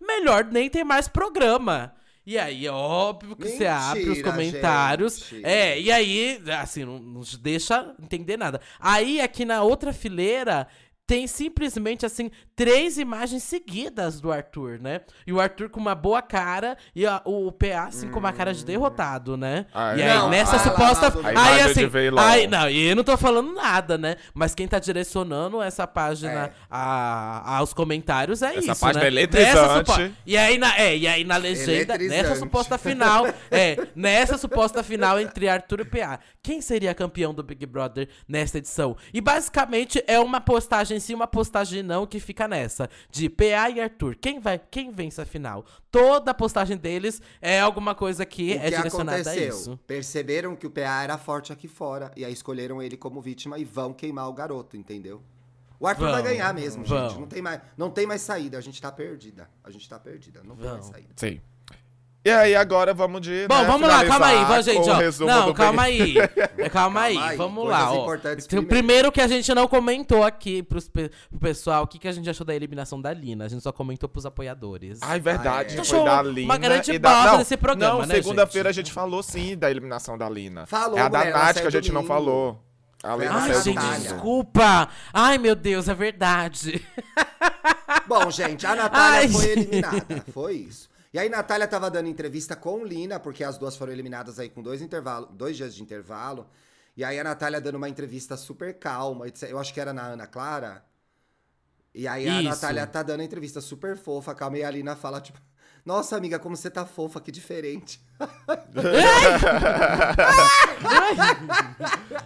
melhor 0.00 0.44
nem 0.44 0.68
ter 0.68 0.84
mais 0.84 1.08
programa. 1.08 1.94
E 2.26 2.38
aí, 2.38 2.66
é 2.66 2.70
óbvio 2.70 3.34
que 3.34 3.48
você 3.48 3.66
abre 3.66 4.02
os 4.02 4.08
Mentira, 4.08 4.30
comentários. 4.30 5.18
gente. 5.18 5.44
É, 5.44 5.80
e 5.80 5.90
aí, 5.90 6.40
assim, 6.60 6.84
não, 6.84 6.98
não 6.98 7.22
deixa 7.40 7.94
entender 8.00 8.36
nada. 8.36 8.60
Aí, 8.78 9.20
aqui 9.20 9.44
na 9.44 9.62
outra 9.62 9.92
fileira, 9.92 10.68
tem 11.10 11.26
simplesmente, 11.26 12.06
assim, 12.06 12.30
três 12.54 12.96
imagens 12.96 13.42
seguidas 13.42 14.20
do 14.20 14.30
Arthur, 14.30 14.78
né? 14.80 15.00
E 15.26 15.32
o 15.32 15.40
Arthur 15.40 15.68
com 15.68 15.80
uma 15.80 15.92
boa 15.92 16.22
cara 16.22 16.76
e 16.94 17.04
a- 17.04 17.20
o 17.24 17.50
PA, 17.50 17.86
assim, 17.88 18.08
com 18.08 18.20
uma 18.20 18.32
cara 18.32 18.54
de 18.54 18.64
derrotado, 18.64 19.36
né? 19.36 19.66
Ah, 19.74 19.96
e 19.96 20.02
é. 20.02 20.08
aí, 20.08 20.16
Não, 20.18 20.30
nessa 20.30 20.56
fala 20.60 20.94
suposta. 20.94 21.02
lá 21.06 21.10
do- 21.32 21.38
A 21.38 21.42
Aí, 21.42 21.60
assim. 21.62 21.80
Aí, 22.16 22.46
não, 22.46 22.70
e 22.70 22.90
eu 22.90 22.94
não 22.94 23.02
tô 23.02 23.16
falando 23.16 23.52
nada, 23.52 23.98
né? 23.98 24.14
Mas 24.32 24.54
quem 24.54 24.68
tá 24.68 24.78
direcionando 24.78 25.60
essa 25.60 25.84
página 25.84 26.44
É. 26.46 26.52
a, 26.70 27.56
aos 27.56 27.74
comentários 27.74 28.40
é 28.40 28.54
Essa 28.54 28.70
isso. 28.70 28.80
página 28.80 29.00
né? 29.00 29.06
é 29.06 29.10
eletrizante. 29.10 29.90
Supo- 29.90 30.12
E 30.24 30.36
aí, 30.36 30.58
na, 30.58 30.78
é, 30.78 30.96
e 30.96 31.08
aí 31.08 31.24
na 31.24 31.38
legenda, 31.38 31.98
nessa 31.98 32.36
suposta 32.36 32.78
final, 32.78 33.26
é, 33.50 33.76
nessa 33.96 34.38
suposta 34.38 34.80
final 34.84 35.18
entre 35.18 35.48
Arthur 35.48 35.80
e 35.80 35.84
PA. 35.86 36.20
Quem 36.40 36.60
seria 36.60 36.94
campeão 36.94 37.34
do 37.34 37.42
Big 37.42 37.66
Brother 37.66 38.08
nessa 38.28 38.58
edição? 38.58 38.96
E 39.12 39.20
basicamente 39.20 40.00
é 40.06 40.20
uma 40.20 40.40
postagem 40.40 40.99
sim, 41.00 41.14
uma 41.14 41.26
postagem 41.26 41.82
não 41.82 42.06
que 42.06 42.20
fica 42.20 42.46
nessa. 42.46 42.88
De 43.10 43.28
PA 43.28 43.70
e 43.70 43.80
Arthur. 43.80 44.14
Quem 44.14 44.38
vai, 44.38 44.58
quem 44.58 44.90
vence 44.92 45.20
a 45.20 45.24
final? 45.26 45.64
Toda 45.90 46.30
a 46.30 46.34
postagem 46.34 46.76
deles 46.76 47.20
é 47.40 47.58
alguma 47.60 47.94
coisa 47.94 48.24
que, 48.26 48.52
O 48.52 48.54
é 48.56 48.58
que 48.70 48.76
direcionada 48.76 49.18
a 49.18 49.20
aconteceu? 49.22 49.48
isso. 49.48 49.80
Perceberam 49.86 50.54
que 50.54 50.66
o 50.66 50.70
PA 50.70 51.02
era 51.02 51.18
forte 51.18 51.52
aqui 51.52 51.66
fora. 51.66 52.12
E 52.16 52.24
aí 52.24 52.32
escolheram 52.32 52.80
ele 52.82 52.96
como 52.96 53.20
vítima 53.20 53.58
e 53.58 53.64
vão 53.64 53.92
queimar 53.92 54.28
o 54.28 54.32
garoto, 54.32 54.76
entendeu? 54.76 55.22
O 55.78 55.86
Arthur 55.86 56.10
vai 56.10 56.22
Vão, 56.22 56.30
ganhar 56.30 56.52
mesmo, 56.52 56.84
vão. 56.84 57.08
gente. 57.08 57.18
Não 57.18 57.26
tem, 57.26 57.40
mais, 57.40 57.60
não 57.74 57.90
tem 57.90 58.06
mais 58.06 58.20
saída. 58.20 58.58
A 58.58 58.60
gente 58.60 58.80
tá 58.82 58.92
perdida. 58.92 59.48
A 59.64 59.70
gente 59.70 59.88
tá 59.88 59.98
perdida. 59.98 60.42
Não 60.44 60.54
tem 60.54 60.66
mais 60.68 60.84
Vão. 60.84 60.92
saída. 60.92 61.08
Sim. 61.16 61.40
E 62.22 62.30
aí, 62.30 62.54
agora 62.54 62.92
vamos 62.92 63.22
de. 63.22 63.46
Bom, 63.48 63.58
né, 63.60 63.64
vamos 63.64 63.88
lá, 63.88 64.04
calma 64.04 64.26
aí, 64.26 64.44
vamos, 64.44 64.64
gente, 64.66 64.90
ó. 64.90 65.26
Não, 65.26 65.46
do 65.46 65.54
calma 65.54 65.82
aí. 65.84 66.16
É, 66.58 66.68
Calma 66.68 67.00
aí, 67.02 67.16
aí, 67.16 67.36
vamos 67.38 67.66
lá, 67.66 67.90
ó. 67.90 68.04
primeiro. 68.18 68.66
primeiro 68.68 69.12
que 69.12 69.22
a 69.22 69.26
gente 69.26 69.54
não 69.54 69.66
comentou 69.66 70.22
aqui 70.22 70.62
pros, 70.62 70.86
pe- 70.86 71.10
pro 71.30 71.38
pessoal 71.40 71.84
o 71.84 71.86
que, 71.86 71.98
que 71.98 72.06
a 72.06 72.12
gente 72.12 72.28
achou 72.28 72.44
da 72.46 72.54
eliminação 72.54 73.00
da 73.00 73.10
Lina. 73.14 73.46
A 73.46 73.48
gente 73.48 73.62
só 73.62 73.72
comentou 73.72 74.06
pros 74.06 74.26
apoiadores. 74.26 74.98
Ai, 75.00 75.18
verdade. 75.18 75.76
Ah, 75.78 75.80
é. 75.80 75.84
Foi 75.84 76.04
da 76.04 76.12
uma 76.20 76.22
Lina. 76.22 76.58
grande 76.58 76.92
e 76.92 76.98
da... 76.98 77.08
bosta 77.10 77.30
não, 77.30 77.38
desse 77.38 77.56
programa, 77.56 78.00
não, 78.00 78.06
né, 78.06 78.14
segunda-feira 78.16 78.68
a 78.68 78.72
gente? 78.72 78.92
falou 78.92 79.22
sim 79.22 79.56
da 79.56 79.70
eliminação 79.70 80.18
da 80.18 80.28
Lina. 80.28 80.66
Falou, 80.66 80.98
É 80.98 81.02
a 81.02 81.08
da 81.08 81.24
Nath 81.24 81.60
que 81.62 81.66
a 81.66 81.70
gente 81.70 81.90
não 81.90 82.04
falou. 82.04 82.60
A 83.02 83.14
Lena 83.14 83.34
Ai, 83.34 83.54
gente, 83.62 83.74
Natália. 83.76 83.98
desculpa. 83.98 84.88
Ai, 85.10 85.38
meu 85.38 85.54
Deus, 85.54 85.88
é 85.88 85.94
verdade. 85.94 86.84
Bom, 88.06 88.30
gente, 88.30 88.66
a 88.66 88.74
Natália 88.76 89.20
Ai, 89.20 89.28
foi 89.28 89.44
eliminada. 89.46 90.24
Foi 90.34 90.54
isso. 90.54 90.90
E 91.12 91.18
aí, 91.18 91.28
Natália 91.28 91.66
tava 91.66 91.90
dando 91.90 92.08
entrevista 92.08 92.54
com 92.54 92.84
Lina, 92.84 93.18
porque 93.18 93.42
as 93.42 93.58
duas 93.58 93.76
foram 93.76 93.92
eliminadas 93.92 94.38
aí 94.38 94.48
com 94.48 94.62
dois, 94.62 94.80
intervalo, 94.80 95.26
dois 95.26 95.56
dias 95.56 95.74
de 95.74 95.82
intervalo. 95.82 96.48
E 96.96 97.02
aí, 97.02 97.18
a 97.18 97.24
Natália 97.24 97.60
dando 97.60 97.76
uma 97.76 97.88
entrevista 97.88 98.36
super 98.36 98.78
calma. 98.78 99.26
Eu 99.48 99.58
acho 99.58 99.74
que 99.74 99.80
era 99.80 99.92
na 99.92 100.02
Ana 100.02 100.26
Clara. 100.26 100.84
E 101.92 102.06
aí, 102.06 102.28
a 102.28 102.40
Isso. 102.40 102.48
Natália 102.48 102.86
tá 102.86 103.02
dando 103.02 103.22
entrevista 103.22 103.60
super 103.60 103.96
fofa, 103.96 104.34
calma. 104.34 104.58
E 104.58 104.64
a 104.64 104.70
Lina 104.70 104.94
fala, 104.94 105.20
tipo, 105.20 105.40
nossa, 105.84 106.16
amiga, 106.16 106.38
como 106.38 106.56
você 106.56 106.70
tá 106.70 106.84
fofa, 106.86 107.20
que 107.20 107.30
diferente. 107.32 108.00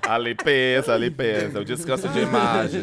A 0.03 0.19
limpeza, 0.19 0.93
a 0.95 0.99
limpeza, 0.99 1.61
o 1.61 1.65
descanso 1.65 2.09
de 2.09 2.21
imagem. 2.21 2.83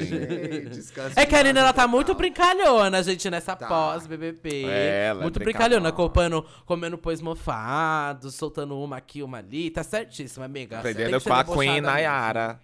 Descanso 0.69 1.19
É 1.19 1.25
que 1.25 1.35
a 1.35 1.43
Nina, 1.43 1.59
ela 1.59 1.73
tá 1.73 1.87
muito 1.87 2.15
brincalhona, 2.15 3.03
gente, 3.03 3.29
nessa 3.29 3.55
Tá. 3.55 3.67
pós-BBB. 3.67 4.65
É, 4.65 5.07
ela 5.09 5.19
é 5.19 5.23
muito 5.23 5.39
brincalhona. 5.39 5.91
brincalhona, 5.91 6.11
comendo, 6.13 6.45
comendo 6.65 6.97
pães 6.97 7.21
mofados, 7.21 8.35
soltando 8.35 8.77
uma 8.79 8.97
aqui, 8.97 9.21
uma 9.21 9.37
ali. 9.37 9.69
Tá 9.69 9.83
certíssima, 9.83 10.45
amiga. 10.45 10.79
Aprendendo 10.79 11.21
com 11.21 11.33
a 11.33 11.43
Queen. 11.43 11.81
Nayara. 11.81 12.59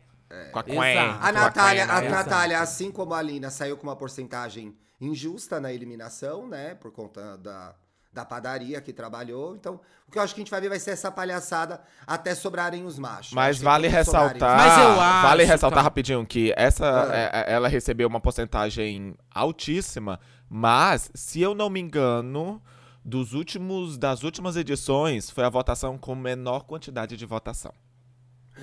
Com 0.51 0.59
a 0.59 0.63
Queen. 0.63 0.77
A 0.79 1.31
Natália, 1.31 1.85
Queen 1.85 2.07
a. 2.07 2.09
Natália, 2.09 2.59
assim 2.59 2.91
como 2.91 3.13
a 3.13 3.21
Lina, 3.21 3.49
saiu 3.51 3.77
com 3.77 3.83
uma 3.83 3.95
porcentagem 3.95 4.75
injusta 4.99 5.59
na 5.59 5.71
eliminação, 5.71 6.47
né? 6.47 6.73
Por 6.75 6.91
conta 6.91 7.37
da, 7.37 7.75
da 8.17 8.25
padaria 8.25 8.81
que 8.81 8.91
trabalhou. 8.91 9.55
Então, 9.55 9.79
o 10.07 10.11
que 10.11 10.17
eu 10.17 10.21
acho 10.23 10.33
que 10.33 10.41
a 10.41 10.43
gente 10.43 10.49
vai 10.49 10.59
ver 10.59 10.69
vai 10.69 10.79
ser 10.79 10.91
essa 10.91 11.11
palhaçada 11.11 11.79
até 12.05 12.33
sobrarem 12.33 12.83
os 12.83 12.97
machos. 12.97 13.31
Mas 13.31 13.61
vale 13.61 13.87
ressaltar, 13.87 14.57
Mas 14.57 14.77
eu 14.79 14.99
acho, 15.01 15.27
vale 15.27 15.43
ressaltar 15.43 15.75
cara- 15.77 15.83
rapidinho 15.83 16.25
que 16.25 16.51
essa 16.57 16.85
Ah. 17.11 17.15
é- 17.15 17.29
é- 17.51 17.53
ela 17.53 17.67
recebeu 17.67 18.07
uma 18.07 18.19
porcentagem 18.19 19.15
altíssima, 19.33 20.19
mas 20.49 21.11
se 21.13 21.39
eu 21.41 21.53
não 21.53 21.69
me 21.69 21.79
engano, 21.79 22.59
dos 23.05 23.33
últimos 23.33 23.97
das 23.97 24.23
últimas 24.23 24.55
edições 24.57 25.29
foi 25.29 25.43
a 25.43 25.49
votação 25.49 25.95
com 25.97 26.15
menor 26.15 26.63
quantidade 26.63 27.15
de 27.15 27.25
votação. 27.25 27.71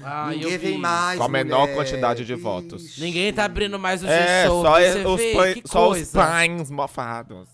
Ah, 0.03 0.33
eu 0.33 0.39
Ninguém 0.41 0.59
vem 0.59 0.73
vi. 0.73 0.79
mais. 0.79 1.19
Com 1.19 1.25
a 1.25 1.29
menor 1.29 1.61
mulher. 1.63 1.75
quantidade 1.77 2.25
de 2.25 2.35
votos. 2.35 2.83
Ixi. 2.85 3.01
Ninguém 3.01 3.33
tá 3.33 3.45
abrindo 3.45 3.79
mais 3.79 4.03
o 4.03 4.07
É, 4.09 4.43
G-Show. 4.43 4.63
só, 4.63 4.81
é- 4.81 5.07
os, 5.07 5.17
vê, 5.21 5.63
só 5.65 5.91
os 5.91 6.11
pães 6.11 6.69
mofados. 6.69 7.49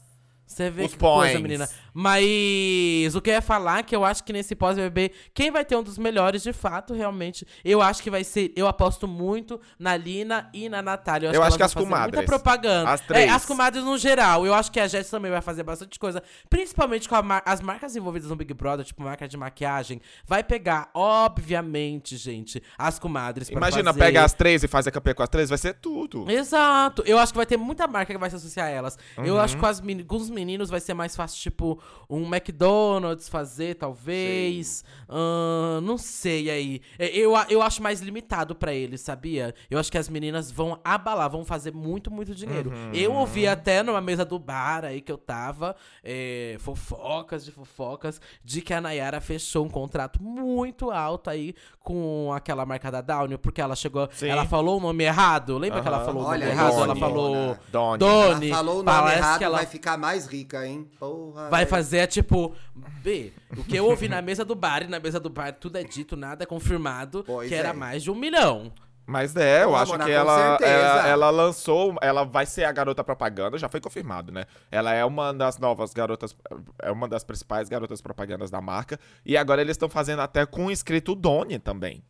Você 0.50 0.68
vê 0.68 0.84
Os 0.84 0.92
que 0.94 0.98
coisa, 0.98 1.32
pões. 1.32 1.40
menina. 1.42 1.68
Mas 1.94 3.14
o 3.14 3.20
que 3.20 3.30
eu 3.30 3.34
ia 3.34 3.40
falar 3.42 3.78
é 3.78 3.82
que 3.84 3.94
eu 3.94 4.04
acho 4.04 4.24
que 4.24 4.32
nesse 4.32 4.54
pós-BBB, 4.56 5.12
quem 5.32 5.50
vai 5.50 5.64
ter 5.64 5.76
um 5.76 5.82
dos 5.82 5.96
melhores, 5.96 6.42
de 6.42 6.52
fato, 6.52 6.92
realmente, 6.92 7.46
eu 7.64 7.80
acho 7.80 8.02
que 8.02 8.10
vai 8.10 8.24
ser. 8.24 8.52
Eu 8.56 8.66
aposto 8.66 9.06
muito 9.06 9.60
na 9.78 9.96
Lina 9.96 10.50
e 10.52 10.68
na 10.68 10.82
Natália. 10.82 11.28
Eu 11.28 11.30
acho, 11.30 11.36
Eu 11.36 11.40
que, 11.42 11.46
acho 11.48 11.56
que 11.56 11.62
as 11.62 11.74
comadres. 11.74 12.14
Muita 12.16 12.26
propaganda. 12.26 12.90
As 12.90 13.00
três. 13.00 13.26
É, 13.26 13.32
as 13.32 13.44
comadres 13.46 13.84
no 13.84 13.96
geral. 13.96 14.44
Eu 14.44 14.52
acho 14.54 14.72
que 14.72 14.80
a 14.80 14.88
Jess 14.88 15.08
também 15.08 15.30
vai 15.30 15.40
fazer 15.40 15.62
bastante 15.62 15.98
coisa. 16.00 16.20
Principalmente 16.48 17.08
com 17.08 17.22
mar- 17.22 17.42
as 17.46 17.60
marcas 17.60 17.94
envolvidas 17.94 18.28
no 18.28 18.34
Big 18.36 18.52
Brother, 18.52 18.84
tipo 18.84 19.02
marca 19.02 19.28
de 19.28 19.36
maquiagem. 19.36 20.00
Vai 20.26 20.42
pegar, 20.42 20.90
obviamente, 20.94 22.16
gente, 22.16 22.62
as 22.76 22.98
comadres. 22.98 23.48
Imagina, 23.48 23.92
fazer... 23.92 24.04
pega 24.04 24.24
as 24.24 24.32
três 24.32 24.62
e 24.64 24.68
faz 24.68 24.86
a 24.86 24.90
campanha 24.90 25.14
com 25.14 25.22
as 25.22 25.28
três, 25.28 25.48
vai 25.48 25.58
ser 25.58 25.74
tudo. 25.74 26.28
Exato. 26.30 27.02
Eu 27.06 27.18
acho 27.18 27.32
que 27.32 27.36
vai 27.36 27.46
ter 27.46 27.56
muita 27.56 27.86
marca 27.86 28.12
que 28.12 28.18
vai 28.18 28.28
se 28.30 28.36
associar 28.36 28.66
a 28.66 28.70
elas. 28.70 28.98
Eu 29.18 29.34
Uhum. 29.34 29.40
acho 29.40 29.54
que 29.54 29.60
com, 29.60 29.66
as 29.66 29.80
com 29.80 30.16
os 30.16 30.28
meninos 30.30 30.39
vai 30.70 30.80
ser 30.80 30.94
mais 30.94 31.14
fácil, 31.16 31.40
tipo, 31.40 31.80
um 32.08 32.22
McDonald's 32.26 33.28
fazer, 33.28 33.74
talvez. 33.76 34.84
Ahn, 35.08 35.80
não 35.82 35.98
sei 35.98 36.50
aí. 36.50 36.80
É, 36.98 37.16
Eu, 37.16 37.32
eu 37.48 37.62
acho 37.62 37.82
mais 37.82 38.00
limitado 38.00 38.54
pra 38.54 38.72
eles, 38.72 39.00
sabia? 39.00 39.54
Eu 39.70 39.78
acho 39.78 39.90
que 39.90 39.98
as 39.98 40.08
meninas 40.08 40.50
vão 40.50 40.78
abalar, 40.84 41.30
vão 41.30 41.44
fazer 41.44 41.72
muito, 41.72 42.10
muito 42.10 42.34
dinheiro. 42.34 42.70
Uhum. 42.70 42.92
Eu 42.92 43.12
ouvi 43.14 43.46
até 43.46 43.82
numa 43.82 44.00
mesa 44.00 44.24
do 44.24 44.38
bar 44.38 44.84
aí 44.84 45.00
que 45.00 45.12
eu 45.12 45.18
tava, 45.18 45.76
é, 46.02 46.56
fofocas 46.60 47.44
de 47.44 47.50
fofocas, 47.50 48.20
de 48.44 48.60
que 48.60 48.72
a 48.72 48.80
Nayara 48.80 49.20
fechou 49.20 49.64
um 49.64 49.68
contrato 49.68 50.22
muito 50.22 50.90
alto 50.90 51.30
aí 51.30 51.54
com 51.80 52.32
aquela 52.32 52.64
marca 52.66 52.90
da 52.90 53.00
Downy, 53.00 53.38
porque 53.38 53.60
ela 53.60 53.74
chegou. 53.74 54.08
Sim. 54.12 54.28
Ela 54.28 54.44
falou 54.44 54.78
o 54.78 54.80
nome 54.80 55.04
errado. 55.04 55.58
Lembra 55.58 55.80
que 55.80 55.88
ela 55.88 56.04
falou 56.04 56.24
Olha 56.24 56.46
o 56.46 56.48
nome 56.48 56.60
errado? 56.60 56.82
Ela 56.82 56.96
falou. 56.96 57.56
Doni. 57.70 57.98
Doni. 57.98 58.46
Ela 58.48 58.56
falou 58.56 58.74
o 58.74 58.82
nome 58.82 58.98
Parece 58.98 59.18
errado, 59.18 59.38
que 59.38 59.44
ela 59.44 59.56
vai 59.56 59.66
ficar 59.66 59.96
mais 59.96 60.26
rica, 60.30 60.66
hein? 60.66 60.88
Porra. 60.98 61.48
vai 61.48 61.66
fazer 61.66 62.06
tipo. 62.06 62.54
B. 63.02 63.32
O 63.56 63.64
que 63.64 63.76
eu 63.76 63.86
ouvi 63.86 64.08
na 64.08 64.22
mesa 64.22 64.44
do 64.44 64.54
bar, 64.54 64.82
e 64.82 64.86
na 64.86 65.00
mesa 65.00 65.18
do 65.18 65.30
bar 65.30 65.52
tudo 65.52 65.76
é 65.76 65.82
dito, 65.82 66.16
nada 66.16 66.44
é 66.44 66.46
confirmado, 66.46 67.24
Pois 67.26 67.48
que 67.48 67.54
era 67.54 67.70
é. 67.70 67.72
mais 67.72 68.02
de 68.02 68.10
um 68.10 68.14
milhão. 68.14 68.72
Mas 69.06 69.34
é, 69.34 69.64
eu 69.64 69.74
acho 69.74 69.90
Mona, 69.90 70.04
que 70.04 70.10
ela, 70.12 70.56
ela, 70.62 71.08
ela 71.08 71.30
lançou, 71.30 71.96
ela 72.00 72.22
vai 72.22 72.46
ser 72.46 72.62
a 72.62 72.70
garota 72.70 73.02
propaganda, 73.02 73.58
já 73.58 73.68
foi 73.68 73.80
confirmado, 73.80 74.30
né? 74.30 74.44
Ela 74.70 74.94
é 74.94 75.04
uma 75.04 75.32
das 75.34 75.58
novas 75.58 75.92
garotas, 75.92 76.36
é 76.80 76.92
uma 76.92 77.08
das 77.08 77.24
principais 77.24 77.68
garotas 77.68 78.00
propagandas 78.00 78.52
da 78.52 78.60
marca. 78.60 79.00
E 79.26 79.36
agora 79.36 79.60
eles 79.60 79.72
estão 79.72 79.88
fazendo 79.88 80.20
até 80.20 80.46
com 80.46 80.66
o 80.66 80.70
escrito 80.70 81.16
Doni 81.16 81.58
também. 81.58 82.04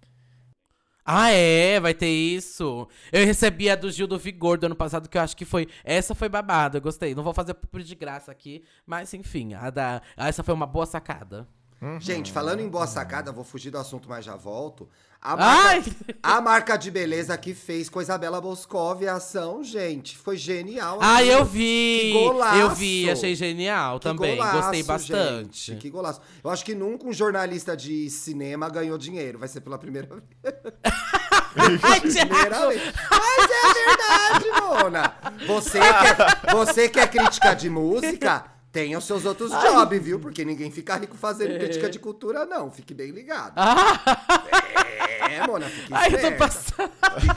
Ah, 1.13 1.31
é, 1.33 1.81
vai 1.81 1.93
ter 1.93 2.09
isso. 2.09 2.87
Eu 3.11 3.27
recebi 3.27 3.69
a 3.69 3.75
do 3.75 3.91
Gil 3.91 4.07
do 4.07 4.17
Vigor 4.17 4.57
do 4.57 4.67
ano 4.67 4.77
passado, 4.77 5.09
que 5.09 5.19
eu 5.19 5.23
acho 5.23 5.37
que 5.37 5.45
foi. 5.45 5.67
Essa 5.83 6.15
foi 6.15 6.29
babada, 6.29 6.79
eu 6.79 6.83
gostei. 6.83 7.17
Não 7.17 7.25
vou 7.25 7.35
fazer 7.35 7.57
de 7.83 7.95
graça 7.97 8.31
aqui, 8.31 8.63
mas 8.87 9.13
enfim, 9.13 9.55
a 9.55 9.71
da. 9.71 10.01
Essa 10.17 10.45
foi 10.45 10.55
uma 10.55 10.67
boa 10.69 10.87
sacada. 10.87 11.49
Gente, 11.99 12.31
falando 12.31 12.61
em 12.61 12.69
boa 12.69 12.87
sacada, 12.87 13.33
vou 13.33 13.43
fugir 13.45 13.71
do 13.71 13.79
assunto, 13.79 14.09
mas 14.09 14.25
já 14.25 14.37
volto. 14.37 14.87
A 15.23 15.37
marca, 15.37 15.91
a 16.23 16.41
marca 16.41 16.77
de 16.77 16.91
beleza 16.91 17.37
que 17.37 17.53
fez 17.55 17.89
com 17.91 17.99
a 17.99 18.03
Isabela 18.03 18.41
Boscov 18.41 19.07
a 19.07 19.15
ação, 19.15 19.63
gente, 19.63 20.17
foi 20.17 20.37
genial. 20.37 20.99
Ah, 21.01 21.23
eu 21.23 21.45
vi! 21.45 22.01
Que 22.03 22.13
golaço! 22.13 22.57
Eu 22.59 22.71
vi, 22.71 23.11
achei 23.11 23.35
genial 23.35 23.99
Que 24.01 24.05
também. 24.09 24.37
golaço, 24.37 24.57
Gostei 24.63 24.83
bastante. 24.83 25.73
gente, 25.73 25.81
que 25.81 25.91
golaço. 25.91 26.21
Eu 26.43 26.49
acho 26.51 26.65
que 26.65 26.75
nunca 26.75 27.07
um 27.07 27.13
jornalista 27.13 27.77
de 27.77 28.09
cinema 28.09 28.69
ganhou 28.71 28.97
dinheiro. 28.97 29.39
Vai 29.39 29.49
ser 29.49 29.61
pela 29.61 29.79
primeira 29.79 30.09
vez. 30.09 30.23
Ai, 31.83 32.01
Primeira 32.01 32.69
vez. 32.69 32.83
Mas 33.11 33.51
é 33.51 33.75
verdade, 33.87 34.63
Mona. 34.63 35.15
Você 35.47 35.79
que 35.81 35.87
é, 36.49 36.53
você 36.55 36.89
que 36.89 37.01
é 37.01 37.07
crítica 37.07 37.55
de 37.55 37.69
música, 37.69 38.45
tem 38.73 38.97
os 38.97 39.05
seus 39.05 39.25
outros 39.25 39.51
jobs, 39.51 40.03
viu? 40.03 40.21
Porque 40.21 40.45
ninguém 40.45 40.71
fica 40.71 40.97
rico 40.97 41.17
fazendo 41.17 41.59
crítica 41.59 41.91
de 41.91 41.99
cultura, 41.99 42.47
não. 42.47 42.71
Fique 42.71 42.95
bem 42.95 43.11
ligado. 43.11 43.59
É, 43.59 44.90
Mona, 45.47 45.67
fique 45.67 45.89
Ai, 45.93 46.15
eu 46.15 46.21
tô 46.21 46.33
passando. 46.33 46.91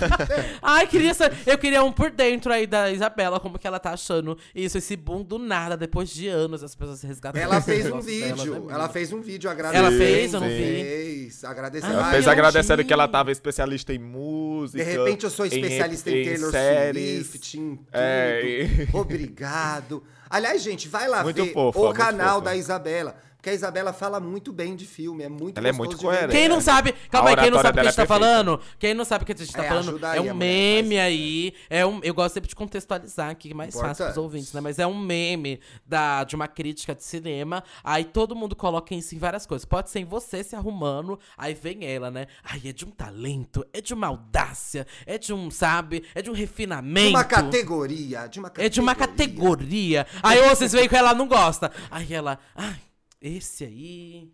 Ai, 0.61 0.87
queria 0.87 1.13
saber. 1.13 1.37
Eu 1.45 1.57
queria 1.57 1.83
um 1.83 1.91
por 1.91 2.11
dentro 2.11 2.51
aí 2.51 2.67
da 2.67 2.91
Isabela, 2.91 3.39
como 3.39 3.57
que 3.57 3.67
ela 3.67 3.79
tá 3.79 3.91
achando 3.91 4.37
isso, 4.53 4.77
esse 4.77 4.95
boom 4.95 5.23
do 5.23 5.37
nada, 5.37 5.75
depois 5.75 6.09
de 6.09 6.27
anos, 6.27 6.63
as 6.63 6.75
pessoas 6.75 6.99
se 6.99 7.07
resgatando. 7.07 7.41
Ela 7.41 7.61
fez 7.61 7.85
um 7.85 7.99
dela, 7.99 8.03
né, 8.03 8.33
vídeo. 8.33 8.67
ela 8.69 8.89
fez 8.89 9.13
um 9.13 9.21
vídeo 9.21 9.49
agradecendo. 9.49 9.87
Ela 9.87 9.97
fez? 9.97 10.33
Eu 10.33 10.39
não 10.41 10.47
vi. 10.47 10.55
Fez, 10.55 11.43
agradecendo. 11.43 11.93
Ela 11.93 12.11
fez 12.11 12.27
agradecendo 12.27 12.83
que 12.83 12.93
ela 12.93 13.07
tava 13.07 13.31
especialista 13.31 13.93
em 13.93 13.99
música. 13.99 14.83
De 14.83 14.89
repente 14.89 15.23
eu 15.23 15.29
sou 15.29 15.45
especialista 15.45 16.09
em, 16.09 16.23
Taylor 16.25 16.51
séries. 16.51 17.27
Swift, 17.27 17.59
em 17.59 17.75
tudo. 17.75 17.87
É, 17.93 18.41
e- 18.43 18.89
Obrigado. 18.93 20.03
Aliás, 20.29 20.61
gente, 20.63 20.87
vai 20.87 21.07
lá 21.07 21.23
Muito 21.23 21.43
ver 21.43 21.53
fofa, 21.53 21.79
o 21.79 21.93
canal 21.93 22.35
fofa. 22.39 22.45
da 22.45 22.55
Isabela. 22.55 23.15
Porque 23.43 23.49
a 23.49 23.53
Isabela 23.55 23.91
fala 23.91 24.21
muito 24.21 24.53
bem 24.53 24.73
de 24.73 24.85
filme, 24.85 25.21
é 25.21 25.27
muito 25.27 25.57
Ela 25.57 25.67
é 25.67 25.71
muito 25.73 25.97
de 25.97 26.01
coerente. 26.01 26.31
Quem 26.31 26.47
não 26.47 26.61
sabe, 26.61 26.93
calma 27.11 27.31
aí, 27.31 27.35
quem 27.35 27.51
não 27.51 27.61
sabe 27.61 27.71
o 27.71 27.73
que 27.73 27.79
a 27.81 27.83
gente 27.83 27.95
tá 27.97 28.03
é 28.03 28.07
falando, 28.07 28.61
quem 28.79 28.93
não 28.93 29.03
sabe 29.03 29.23
o 29.23 29.25
que 29.25 29.33
a 29.33 29.35
gente 29.35 29.51
tá 29.51 29.65
É, 29.65 29.67
falando, 29.67 30.05
é 30.05 30.09
aí, 30.11 30.19
um 30.21 30.31
a 30.31 30.33
mulher, 30.33 30.33
meme 30.33 30.95
faz. 30.95 31.07
aí, 31.07 31.53
é 31.69 31.85
um, 31.85 31.99
eu 32.03 32.13
gosto 32.13 32.35
sempre 32.35 32.47
de 32.47 32.55
contextualizar 32.55 33.29
aqui, 33.31 33.49
que 33.49 33.53
é 33.53 33.57
mais 33.57 33.73
fácil 33.73 33.87
pros 33.87 33.99
Importante. 33.99 34.19
ouvintes, 34.23 34.53
né? 34.53 34.61
Mas 34.61 34.79
é 34.79 34.87
um 34.87 34.97
meme 34.97 35.59
da, 35.85 36.23
de 36.23 36.37
uma 36.37 36.47
crítica 36.47 36.95
de 36.95 37.03
cinema, 37.03 37.65
aí 37.83 38.05
todo 38.05 38.33
mundo 38.33 38.55
coloca 38.55 38.95
isso 38.95 39.13
em 39.13 39.17
várias 39.17 39.45
coisas. 39.45 39.65
Pode 39.65 39.89
ser 39.89 39.99
em 39.99 40.05
você 40.05 40.41
se 40.41 40.55
arrumando, 40.55 41.19
aí 41.37 41.53
vem 41.53 41.83
ela, 41.85 42.09
né? 42.09 42.27
Ai, 42.45 42.61
é 42.65 42.71
de 42.71 42.85
um 42.85 42.91
talento, 42.91 43.65
é 43.73 43.81
de 43.81 43.93
uma 43.93 44.07
audácia, 44.07 44.87
é 45.05 45.17
de 45.17 45.33
um, 45.33 45.51
sabe, 45.51 46.05
é 46.15 46.21
de 46.21 46.29
um 46.29 46.33
De 46.33 46.39
refinamento. 46.39 47.09
uma 47.09 47.25
categoria, 47.25 48.25
de 48.25 48.39
uma 48.39 48.47
categoria. 48.49 48.67
É 48.67 48.69
de 48.69 48.79
uma 48.79 48.95
categoria. 48.95 50.07
Aí 50.23 50.41
vocês 50.47 50.71
veem 50.71 50.87
que 50.87 50.95
ela 50.95 51.13
não 51.13 51.27
gosta. 51.27 51.69
Aí 51.91 52.13
ela, 52.13 52.39
ai, 52.55 52.77
esse 53.23 53.63
aí 53.63 54.31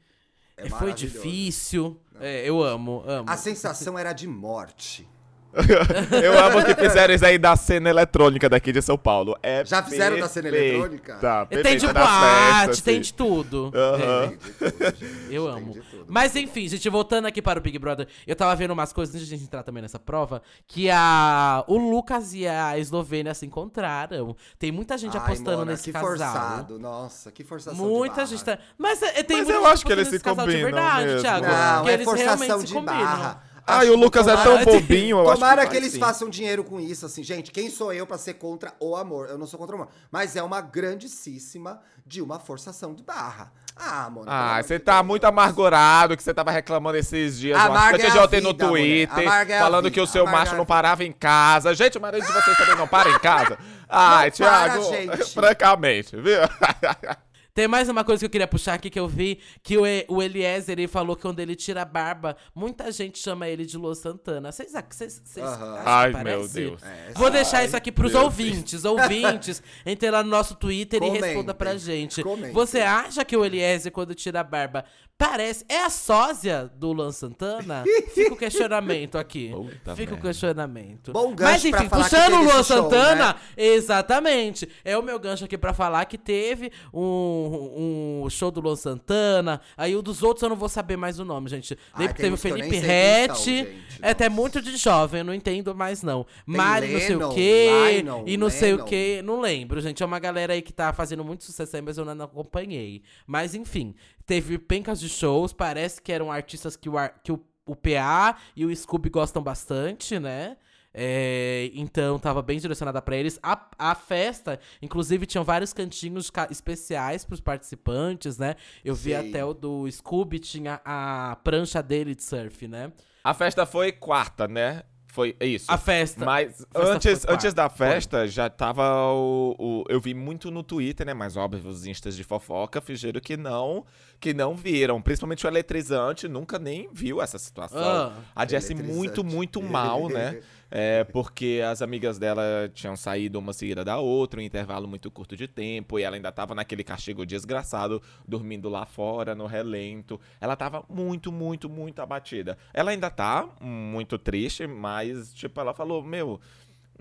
É 0.57 0.67
foi 0.67 0.93
difícil. 0.93 1.95
É, 2.19 2.49
eu 2.49 2.61
amo, 2.63 3.03
amo. 3.05 3.29
A 3.29 3.37
sensação 3.37 3.97
era 3.97 4.11
de 4.11 4.27
morte. 4.27 5.07
Eu 6.23 6.37
amo 6.39 6.63
que 6.63 6.75
fizeram 6.75 7.13
isso 7.13 7.25
aí 7.25 7.37
da 7.37 7.55
cena 7.55 7.89
eletrônica 7.89 8.47
daqui 8.47 8.71
de 8.71 8.81
São 8.81 8.97
Paulo. 8.97 9.35
É 9.41 9.65
Já 9.65 9.81
fizeram 9.83 10.19
da 10.19 10.27
cena 10.29 10.49
perfeita, 10.49 10.75
eletrônica? 10.75 11.13
tem 11.49 11.63
perfeita, 11.63 11.87
de 11.87 11.93
das 11.93 12.07
boate, 12.07 12.83
tem 12.83 12.93
assim. 12.95 13.01
de 13.01 13.13
tudo. 13.13 13.71
Aham. 13.75 14.23
É, 14.23 14.27
Tem 14.27 14.37
de 14.37 14.37
tudo, 14.37 14.95
gente, 14.99 15.33
eu 15.33 15.43
tem 15.45 15.53
amo. 15.63 15.73
tudo. 15.89 16.05
Mas 16.07 16.35
enfim, 16.35 16.67
gente, 16.67 16.87
voltando 16.89 17.25
aqui 17.25 17.41
para 17.41 17.59
o 17.59 17.61
Big 17.61 17.77
Brother, 17.79 18.07
eu 18.27 18.35
tava 18.35 18.55
vendo 18.55 18.71
umas 18.71 18.93
coisas 18.93 19.13
antes 19.15 19.27
de 19.27 19.33
a 19.33 19.37
gente 19.37 19.45
entrar 19.47 19.63
também 19.63 19.81
nessa 19.81 19.99
prova, 19.99 20.41
que 20.67 20.89
a 20.89 21.63
o 21.67 21.77
Lucas 21.77 22.33
e 22.33 22.47
a 22.47 22.77
Eslovênia 22.77 23.33
se 23.33 23.45
encontraram. 23.45 24.35
Tem 24.57 24.71
muita 24.71 24.97
gente 24.97 25.17
Ai, 25.17 25.23
apostando 25.23 25.57
Mona, 25.59 25.71
nesse 25.71 25.85
que 25.85 25.91
casal. 25.91 26.09
forçado, 26.09 26.79
nossa, 26.79 27.31
que 27.31 27.43
forçação 27.43 27.85
Muita 27.85 28.23
de 28.23 28.29
gente 28.31 28.45
barra. 28.45 28.57
tá. 28.57 28.63
Mas 28.77 29.01
é, 29.01 29.23
tem 29.23 29.37
Mas 29.37 29.47
muita 29.47 29.51
eu 29.59 29.63
gente 29.63 29.73
acho 29.73 29.85
que 29.85 29.91
eles 29.91 30.07
se 30.07 30.19
casal 30.19 30.45
de 30.47 30.51
combinam 30.53 30.71
verdade, 30.71 31.05
mesmo. 31.05 31.21
Thiago. 31.21 31.45
Não, 31.47 31.83
que 31.83 31.89
é 31.89 31.93
eles 31.93 32.05
forçação 32.05 32.35
realmente 32.37 32.59
se 32.61 32.65
de 32.67 32.73
combinam. 32.73 33.39
Barra. 33.69 33.83
Ah, 33.83 33.91
o 33.91 33.95
Lucas 33.95 34.27
é 34.27 34.35
tão 34.35 34.43
tomara- 34.43 34.65
bobinho, 34.65 35.17
eu 35.17 35.29
acho 35.29 35.39
Tomara 35.39 35.63
que 35.65 35.71
que, 35.71 35.77
eles 35.77 35.93
sim. 35.93 35.99
façam 35.99 36.29
dinheiro 36.29 36.63
com 36.63 36.79
isso, 36.79 37.05
assim. 37.05 37.23
Gente, 37.23 37.51
quem 37.51 37.69
sou 37.69 37.93
eu 37.93 38.05
pra 38.07 38.17
ser 38.17 38.33
contra 38.35 38.73
o 38.79 38.95
amor? 38.95 39.27
Eu 39.29 39.37
não 39.37 39.47
sou 39.47 39.59
contra 39.59 39.75
o 39.75 39.81
amor. 39.81 39.91
Mas 40.11 40.35
é 40.35 40.43
uma 40.43 40.61
grandíssima 40.61 41.79
de 42.05 42.21
uma 42.21 42.39
forçação 42.39 42.93
de 42.93 43.03
barra. 43.03 43.51
Ah, 43.75 44.09
mano. 44.09 44.25
Ah, 44.27 44.61
você 44.61 44.77
tá 44.77 44.95
Deus. 44.97 45.07
muito 45.07 45.23
amargurado 45.25 46.17
que 46.17 46.21
você 46.23 46.33
tava 46.33 46.51
reclamando 46.51 46.97
esses 46.97 47.39
dias 47.39 47.57
no 47.57 47.65
Amarga 47.67 48.03
é 48.05 48.41
no 48.41 48.49
vida, 48.49 48.67
mulher. 48.67 49.07
Twitter, 49.07 49.27
Amarga 49.27 49.55
é 49.55 49.59
falando 49.59 49.83
vida, 49.85 49.93
que 49.93 50.01
o 50.01 50.07
seu 50.07 50.25
macho 50.25 50.53
é 50.55 50.57
não 50.57 50.65
parava 50.65 51.03
em 51.05 51.11
casa. 51.13 51.73
Gente, 51.73 51.97
o 51.97 52.01
marido 52.01 52.25
de 52.25 52.33
vocês 52.33 52.57
também 52.57 52.75
não 52.75 52.87
para 52.87 53.09
em 53.09 53.19
casa. 53.19 53.57
Ai, 53.87 54.29
Não 54.29 54.47
para, 54.47 54.69
Thiago, 54.69 54.83
gente. 54.89 55.23
francamente, 55.33 56.17
viu? 56.17 56.39
Tem 57.59 57.67
mais 57.67 57.89
uma 57.89 58.05
coisa 58.05 58.21
que 58.21 58.25
eu 58.25 58.29
queria 58.29 58.47
puxar 58.47 58.75
aqui 58.75 58.89
que 58.89 58.97
eu 58.97 59.05
vi, 59.05 59.37
que 59.61 59.77
o, 59.77 59.85
E- 59.85 60.05
o 60.07 60.23
Eliezer 60.23 60.79
ele 60.79 60.87
falou 60.87 61.13
que 61.13 61.23
quando 61.23 61.41
ele 61.41 61.57
tira 61.57 61.81
a 61.81 61.85
barba, 61.85 62.37
muita 62.55 62.89
gente 62.89 63.19
chama 63.19 63.49
ele 63.49 63.65
de 63.65 63.77
Lua 63.77 63.93
Santana. 63.95 64.49
Vocês 64.49 64.73
acham 64.73 64.87
que 64.89 65.41
Ai, 65.85 66.23
meu 66.23 66.47
Deus. 66.47 66.81
É, 66.81 67.11
Vou 67.15 67.29
deixar 67.29 67.57
Ai, 67.57 67.65
isso 67.65 67.75
aqui 67.75 67.91
pros 67.91 68.13
Deus. 68.13 68.23
ouvintes. 68.23 68.85
Ouvintes, 68.85 69.61
entrem 69.85 70.09
lá 70.09 70.23
no 70.23 70.29
nosso 70.29 70.55
Twitter 70.55 71.01
Comentem. 71.01 71.19
e 71.21 71.25
responda 71.25 71.53
pra 71.53 71.75
gente. 71.75 72.23
Comentem. 72.23 72.53
Você 72.53 72.79
acha 72.79 73.25
que 73.25 73.35
o 73.35 73.43
Eliezer, 73.43 73.91
quando 73.91 74.15
tira 74.15 74.39
a 74.39 74.43
barba, 74.43 74.85
parece. 75.17 75.65
É 75.67 75.83
a 75.83 75.89
sósia 75.89 76.71
do 76.77 76.93
Luan 76.93 77.11
Santana? 77.11 77.83
Fica 78.15 78.33
o 78.35 78.37
questionamento 78.37 79.17
aqui. 79.17 79.49
Puta 79.53 79.95
Fica 79.97 80.11
o 80.11 80.15
merda. 80.15 80.29
questionamento. 80.29 81.11
Bom 81.11 81.35
gancho 81.35 81.51
Mas 81.51 81.69
pra 81.71 81.79
enfim, 81.81 81.89
puxando 81.89 82.33
o 82.35 82.43
Luan 82.43 82.59
esse 82.61 82.73
show, 82.73 82.83
Santana, 82.83 83.33
né? 83.33 83.35
exatamente. 83.57 84.69
É 84.85 84.97
o 84.97 85.03
meu 85.03 85.19
gancho 85.19 85.43
aqui 85.43 85.57
pra 85.57 85.73
falar 85.73 86.05
que 86.05 86.17
teve 86.17 86.71
um, 86.93 87.48
um 87.57 88.29
show 88.29 88.51
do 88.51 88.59
Luan 88.61 88.75
Santana. 88.75 89.61
Aí 89.77 89.95
o 89.95 90.01
dos 90.01 90.21
outros 90.23 90.43
eu 90.43 90.49
não 90.49 90.55
vou 90.55 90.69
saber 90.69 90.97
mais 90.97 91.19
o 91.19 91.25
nome, 91.25 91.49
gente. 91.49 91.77
Ai, 91.93 92.01
Lembro 92.01 92.15
que 92.15 92.21
tem 92.21 92.31
teve 92.31 92.35
o 92.35 92.37
Felipe 92.37 92.77
Rett. 92.77 93.67
É 94.01 94.11
até 94.11 94.29
muito 94.29 94.61
de 94.61 94.75
jovem, 94.77 95.19
eu 95.19 95.25
não 95.25 95.33
entendo 95.33 95.73
mais 95.75 96.01
não. 96.03 96.25
Mari 96.45 96.87
não 96.93 96.99
sei 96.99 97.15
o 97.15 97.19
Lennon, 97.19 97.33
quê. 97.35 97.69
Lionel, 98.01 98.23
e 98.27 98.37
não 98.37 98.49
sei 98.49 98.73
o 98.73 98.75
Lennon. 98.77 98.87
quê. 98.87 99.21
Não 99.23 99.41
lembro, 99.41 99.81
gente. 99.81 100.01
É 100.01 100.05
uma 100.05 100.19
galera 100.19 100.53
aí 100.53 100.61
que 100.61 100.71
tá 100.73 100.93
fazendo 100.93 101.23
muito 101.23 101.43
sucesso 101.43 101.75
aí, 101.75 101.81
mas 101.81 101.97
eu 101.97 102.05
não 102.05 102.25
acompanhei. 102.25 103.01
Mas 103.27 103.53
enfim, 103.55 103.93
teve 104.25 104.57
pencas 104.57 104.99
de 104.99 105.09
shows. 105.09 105.51
Parece 105.53 106.01
que 106.01 106.11
eram 106.11 106.31
artistas 106.31 106.75
que 106.75 106.87
o, 106.89 106.97
ar- 106.97 107.19
que 107.23 107.31
o, 107.31 107.39
o 107.65 107.75
PA 107.75 108.37
e 108.55 108.65
o 108.65 108.75
Scooby 108.75 109.09
gostam 109.09 109.41
bastante, 109.43 110.17
né? 110.19 110.57
É, 110.93 111.69
então 111.73 112.17
tava 112.17 112.41
bem 112.41 112.57
direcionada 112.59 113.01
pra 113.01 113.15
eles. 113.15 113.39
A, 113.43 113.67
a 113.77 113.95
festa, 113.95 114.59
inclusive, 114.81 115.25
tinham 115.25 115.43
vários 115.43 115.71
cantinhos 115.73 116.29
ca- 116.29 116.47
especiais 116.49 117.23
pros 117.25 117.39
participantes, 117.39 118.37
né? 118.37 118.55
Eu 118.83 118.95
vi 118.95 119.11
Sim. 119.11 119.29
até 119.29 119.45
o 119.45 119.53
do 119.53 119.89
Scooby, 119.91 120.39
tinha 120.39 120.81
a 120.83 121.37
prancha 121.43 121.81
dele 121.83 122.15
de 122.15 122.23
surf, 122.23 122.67
né? 122.67 122.91
A 123.23 123.33
festa 123.33 123.65
foi 123.65 123.91
quarta, 123.91 124.47
né? 124.47 124.83
Foi 125.11 125.35
isso. 125.39 125.65
A 125.71 125.77
festa. 125.77 126.23
Mas 126.23 126.57
festa 126.71 126.93
antes, 126.93 127.25
antes 127.27 127.53
da 127.53 127.63
quarta, 127.63 127.77
foi. 127.77 127.87
festa, 127.87 128.27
já 128.27 128.47
tava 128.47 128.83
o, 129.11 129.55
o- 129.57 129.83
Eu 129.89 129.99
vi 129.99 130.13
muito 130.13 130.51
no 130.51 130.61
Twitter, 130.61 131.05
né? 131.05 131.15
Mas 131.15 131.35
óbvio, 131.35 131.67
os 131.67 131.85
instas 131.87 132.15
de 132.15 132.23
fofoca 132.23 132.79
fingiram 132.79 133.19
que 133.19 133.35
não, 133.35 133.85
que 134.19 134.33
não 134.35 134.55
viram. 134.55 135.01
Principalmente 135.01 135.45
o 135.45 135.49
eletrizante, 135.49 136.27
nunca 136.27 136.59
nem 136.59 136.87
viu 136.93 137.21
essa 137.21 137.39
situação. 137.39 137.79
Ah. 137.81 138.13
a 138.35 138.45
Jessie 138.45 138.75
muito, 138.75 139.23
muito 139.23 139.61
mal, 139.63 140.07
né? 140.09 140.41
É, 140.71 141.03
porque 141.03 141.61
as 141.67 141.81
amigas 141.81 142.19
dela 142.19 142.69
tinham 142.73 142.95
saído 142.95 143.39
uma 143.39 143.53
seguida 143.53 143.83
da 143.83 143.97
outra, 143.97 144.39
um 144.39 144.43
intervalo 144.43 144.87
muito 144.87 145.09
curto 145.09 145.35
de 145.35 145.47
tempo, 145.47 145.97
e 145.97 146.03
ela 146.03 146.15
ainda 146.15 146.31
tava 146.31 146.53
naquele 146.53 146.83
castigo 146.83 147.25
desgraçado, 147.25 148.01
dormindo 148.27 148.69
lá 148.69 148.85
fora, 148.85 149.33
no 149.33 149.47
relento. 149.47 150.19
Ela 150.39 150.55
tava 150.55 150.83
muito, 150.87 151.31
muito, 151.31 151.69
muito 151.69 152.01
abatida. 152.01 152.57
Ela 152.73 152.91
ainda 152.91 153.09
tá 153.09 153.49
muito 153.59 154.17
triste, 154.17 154.67
mas, 154.67 155.33
tipo, 155.33 155.59
ela 155.59 155.73
falou, 155.73 156.03
meu. 156.03 156.39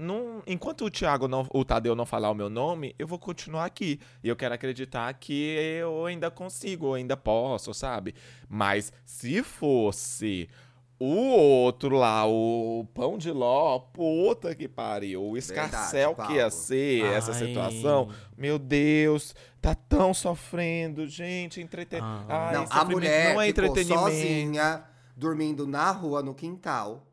Não, 0.00 0.44
enquanto 0.46 0.84
o 0.84 0.90
Thiago 0.90 1.26
não, 1.26 1.44
o 1.52 1.64
Tadeu 1.64 1.96
não 1.96 2.06
falar 2.06 2.30
o 2.30 2.34
meu 2.34 2.48
nome, 2.48 2.94
eu 3.00 3.06
vou 3.06 3.18
continuar 3.18 3.64
aqui. 3.64 3.98
E 4.22 4.28
eu 4.28 4.36
quero 4.36 4.54
acreditar 4.54 5.12
que 5.14 5.56
eu 5.80 6.06
ainda 6.06 6.30
consigo, 6.30 6.86
eu 6.86 6.94
ainda 6.94 7.16
posso, 7.16 7.74
sabe? 7.74 8.14
Mas 8.48 8.92
se 9.04 9.42
fosse 9.42 10.48
o 11.00 11.06
outro 11.06 11.96
lá, 11.96 12.26
o 12.26 12.84
pão 12.92 13.16
de 13.16 13.30
ló, 13.30 13.78
puta 13.78 14.54
que 14.54 14.66
pariu, 14.66 15.22
o 15.22 15.36
escarcel 15.36 16.14
que 16.14 16.34
ia 16.34 16.50
ser 16.50 17.04
essa 17.04 17.32
Ai. 17.32 17.38
situação, 17.38 18.10
meu 18.36 18.58
Deus, 18.58 19.34
tá 19.60 19.74
tão 19.74 20.12
sofrendo, 20.12 21.06
gente, 21.06 21.60
entreten... 21.60 22.00
Ah. 22.02 22.24
Ai, 22.28 22.54
não, 22.54 22.66
a 22.68 22.84
mulher 22.84 23.34
não 23.34 23.40
é 23.40 23.46
ficou 23.46 23.64
entretenimento. 23.64 24.00
sozinha, 24.00 24.84
dormindo 25.16 25.66
na 25.66 25.90
rua, 25.90 26.22
no 26.22 26.34
quintal. 26.34 27.06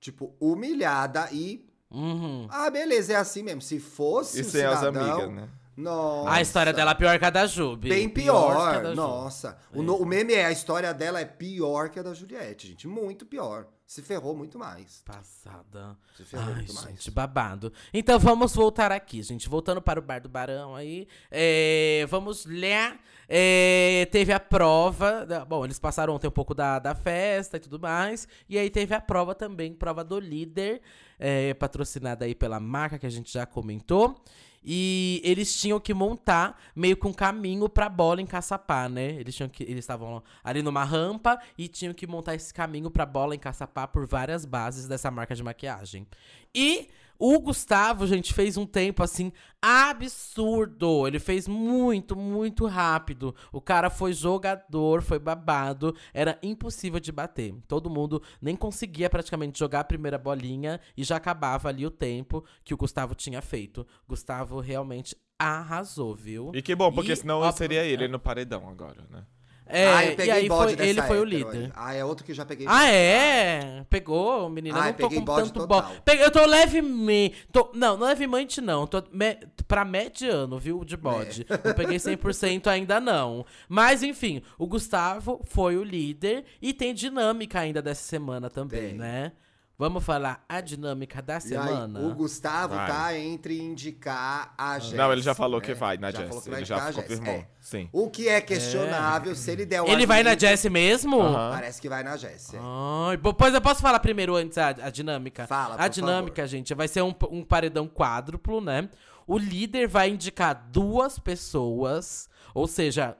Tipo, 0.00 0.34
humilhada 0.40 1.28
e... 1.32 1.64
Uhum. 1.90 2.48
Ah, 2.50 2.68
beleza, 2.68 3.12
é 3.12 3.16
assim 3.16 3.42
mesmo. 3.42 3.62
Se 3.62 3.78
fosse 3.78 4.38
E 4.38 4.40
o 4.42 4.44
sem 4.44 4.64
as 4.64 4.78
cidadão... 4.80 5.12
amigas, 5.12 5.32
né? 5.32 5.48
Nossa. 5.76 6.30
A 6.30 6.40
história 6.40 6.72
dela 6.72 6.92
é 6.92 6.94
pior 6.94 7.18
que 7.18 7.24
a 7.24 7.30
da 7.30 7.46
Jubi. 7.46 7.88
Bem 7.90 8.08
pior. 8.08 8.82
da 8.82 8.90
Ju. 8.90 8.96
Nossa. 8.96 9.58
O, 9.74 9.82
no- 9.82 9.96
o 9.96 10.06
meme 10.06 10.32
é, 10.32 10.46
a 10.46 10.52
história 10.52 10.94
dela 10.94 11.20
é 11.20 11.24
pior 11.24 11.90
que 11.90 11.98
a 11.98 12.02
da 12.02 12.14
Juliette, 12.14 12.68
gente. 12.68 12.88
Muito 12.88 13.26
pior. 13.26 13.66
Se 13.86 14.02
ferrou 14.02 14.34
muito 14.34 14.58
mais. 14.58 15.02
Passada. 15.04 15.96
Se 16.16 16.24
ferrou 16.24 16.46
Ai, 16.48 16.54
muito 16.54 16.72
gente, 16.72 16.84
mais. 16.84 17.08
babado. 17.08 17.72
Então 17.94 18.18
vamos 18.18 18.54
voltar 18.54 18.90
aqui, 18.90 19.22
gente. 19.22 19.48
Voltando 19.48 19.80
para 19.80 20.00
o 20.00 20.02
Bar 20.02 20.20
do 20.20 20.28
Barão 20.28 20.74
aí. 20.74 21.06
é, 21.30 22.04
vamos 22.08 22.46
ler. 22.46 22.98
É, 23.28 24.08
teve 24.10 24.32
a 24.32 24.40
prova. 24.40 25.26
da- 25.26 25.44
bom, 25.44 25.64
eles 25.64 25.78
passaram 25.78 26.14
ontem 26.14 26.26
um 26.26 26.32
pouco 26.32 26.54
da, 26.54 26.78
da 26.78 26.94
festa 26.94 27.58
e 27.58 27.60
tudo 27.60 27.78
mais. 27.78 28.26
E 28.48 28.58
aí 28.58 28.70
teve 28.70 28.94
a 28.94 29.00
prova 29.00 29.34
também, 29.34 29.72
prova 29.74 30.02
do 30.02 30.18
líder, 30.18 30.80
é, 31.18 31.52
patrocinada 31.54 32.24
aí 32.24 32.34
pela 32.34 32.58
marca 32.58 32.98
que 32.98 33.06
a 33.06 33.10
gente 33.10 33.32
já 33.32 33.44
comentou. 33.46 34.16
E 34.64 35.20
eles 35.24 35.58
tinham 35.58 35.78
que 35.78 35.94
montar 35.94 36.60
meio 36.74 36.96
que 36.96 37.06
um 37.06 37.12
caminho 37.12 37.68
pra 37.68 37.88
bola 37.88 38.20
em 38.20 38.26
Caçapá, 38.26 38.88
né? 38.88 39.14
Eles 39.14 39.34
tinham 39.34 39.48
que 39.48 39.62
eles 39.62 39.78
estavam 39.78 40.22
ali 40.42 40.62
numa 40.62 40.84
rampa 40.84 41.38
e 41.56 41.68
tinham 41.68 41.94
que 41.94 42.06
montar 42.06 42.34
esse 42.34 42.52
caminho 42.52 42.90
pra 42.90 43.06
bola 43.06 43.34
em 43.34 43.38
Caçapá 43.38 43.86
por 43.86 44.06
várias 44.06 44.44
bases 44.44 44.88
dessa 44.88 45.10
marca 45.10 45.34
de 45.34 45.42
maquiagem. 45.42 46.06
E 46.54 46.88
o 47.18 47.38
Gustavo, 47.40 48.06
gente, 48.06 48.32
fez 48.34 48.56
um 48.56 48.66
tempo 48.66 49.02
assim 49.02 49.32
absurdo. 49.60 51.06
Ele 51.06 51.18
fez 51.18 51.48
muito, 51.48 52.14
muito 52.16 52.66
rápido. 52.66 53.34
O 53.52 53.60
cara 53.60 53.90
foi 53.90 54.12
jogador, 54.12 55.02
foi 55.02 55.18
babado, 55.18 55.94
era 56.12 56.38
impossível 56.42 57.00
de 57.00 57.10
bater. 57.12 57.54
Todo 57.66 57.90
mundo 57.90 58.22
nem 58.40 58.54
conseguia 58.56 59.10
praticamente 59.10 59.58
jogar 59.58 59.80
a 59.80 59.84
primeira 59.84 60.18
bolinha 60.18 60.80
e 60.96 61.04
já 61.04 61.16
acabava 61.16 61.68
ali 61.68 61.86
o 61.86 61.90
tempo 61.90 62.44
que 62.64 62.74
o 62.74 62.76
Gustavo 62.76 63.14
tinha 63.14 63.42
feito. 63.42 63.86
Gustavo 64.08 64.60
realmente 64.60 65.16
arrasou, 65.38 66.14
viu? 66.14 66.50
E 66.54 66.62
que 66.62 66.74
bom, 66.74 66.92
porque 66.92 67.12
E, 67.12 67.16
senão 67.16 67.40
ó, 67.40 67.52
seria 67.52 67.84
ele 67.84 68.08
no 68.08 68.18
paredão 68.18 68.68
agora, 68.68 69.06
né? 69.10 69.24
É, 69.68 69.88
ah, 69.88 70.04
eu 70.04 70.12
e 70.12 70.16
peguei 70.16 70.32
aí 70.32 70.48
bode 70.48 70.76
foi, 70.76 70.86
ele 70.86 71.02
foi 71.02 71.20
o 71.20 71.24
líder. 71.24 71.64
aí. 71.64 71.72
Ah, 71.74 71.94
é 71.94 72.04
outro 72.04 72.24
que 72.24 72.30
eu 72.30 72.36
já 72.36 72.44
peguei. 72.44 72.66
Ah, 72.68 72.88
é? 72.88 73.84
Pegou, 73.90 74.48
menina? 74.48 74.78
Ai, 74.78 74.92
não 74.92 74.98
tô 74.98 75.08
peguei 75.08 75.24
com 75.24 75.34
tanto 75.34 75.66
bode. 75.66 76.00
Eu 76.18 76.30
tô 76.30 76.46
levemente. 76.46 77.46
Tô, 77.50 77.70
não, 77.74 77.96
não 77.96 78.06
levemente 78.06 78.60
não. 78.60 78.86
Tô 78.86 79.02
me, 79.10 79.36
pra 79.66 79.84
mediano, 79.84 80.58
viu? 80.58 80.84
De 80.84 80.96
bode. 80.96 81.44
É. 81.48 81.68
Não 81.68 81.74
peguei 81.74 81.96
100% 81.96 82.68
ainda 82.68 83.00
não. 83.00 83.44
Mas, 83.68 84.04
enfim, 84.04 84.40
o 84.56 84.66
Gustavo 84.66 85.40
foi 85.44 85.76
o 85.76 85.82
líder 85.82 86.44
e 86.62 86.72
tem 86.72 86.94
dinâmica 86.94 87.58
ainda 87.58 87.82
dessa 87.82 88.02
semana 88.02 88.48
também, 88.48 88.90
Tem. 88.90 88.94
né? 88.94 89.32
Vamos 89.78 90.02
falar 90.04 90.42
a 90.48 90.60
dinâmica 90.62 91.20
da 91.20 91.34
E 91.34 91.36
aí, 91.36 91.40
semana? 91.42 92.00
o 92.00 92.14
Gustavo 92.14 92.74
Vai. 92.74 92.86
tá 92.86 93.18
entre 93.18 93.60
indicar 93.60 94.54
a 94.56 94.78
Jess. 94.78 94.94
não, 94.94 95.12
ele 95.12 95.20
já 95.20 95.34
falou 95.34 95.60
que 95.60 95.74
vai 95.74 95.98
na 95.98 96.10
Já 96.10 96.18
falou 96.26 96.32
Jess. 96.32 96.44
que 96.44 96.50
vai 96.50 96.58
Ele 96.60 96.64
já 96.66 96.76
Jess. 96.86 96.96
confirmou. 96.96 97.34
É. 97.34 97.46
Sim. 97.60 97.88
O 97.92 98.08
que 98.08 98.26
é 98.28 98.40
questionável, 98.40 99.34
se 99.36 99.50
ele 99.50 99.66
der 99.66 99.82
o 99.82 99.86
Ele 99.88 100.06
vai 100.06 100.22
na 100.22 100.34
Jessie 100.34 100.70
mesmo? 100.70 101.18
Parece 101.20 101.80
que 101.82 101.88
vai 101.90 102.02
na 102.02 102.16
Jess. 102.16 102.54
é. 102.54 102.58
Ai, 102.58 103.18
pois 103.18 103.52
eu 103.52 103.60
posso 103.60 103.82
falar 103.82 104.00
primeiro 104.00 104.34
antes 104.34 104.56
a, 104.56 104.68
a 104.68 104.88
dinâmica? 104.90 105.46
Fala, 105.46 105.74
A 105.74 105.78
por 105.78 105.88
dinâmica, 105.90 106.46
gente, 106.46 106.72
vai 106.74 106.88
ser 106.88 107.02
um, 107.02 107.14
um 107.30 107.44
paredão 107.44 107.86
quádruplo, 107.86 108.62
né? 108.62 108.88
O 109.26 109.36
líder 109.36 109.88
vai 109.88 110.08
indicar 110.08 110.68
duas 110.70 111.18
pessoas, 111.18 112.28
ou 112.54 112.66
seja, 112.66 113.16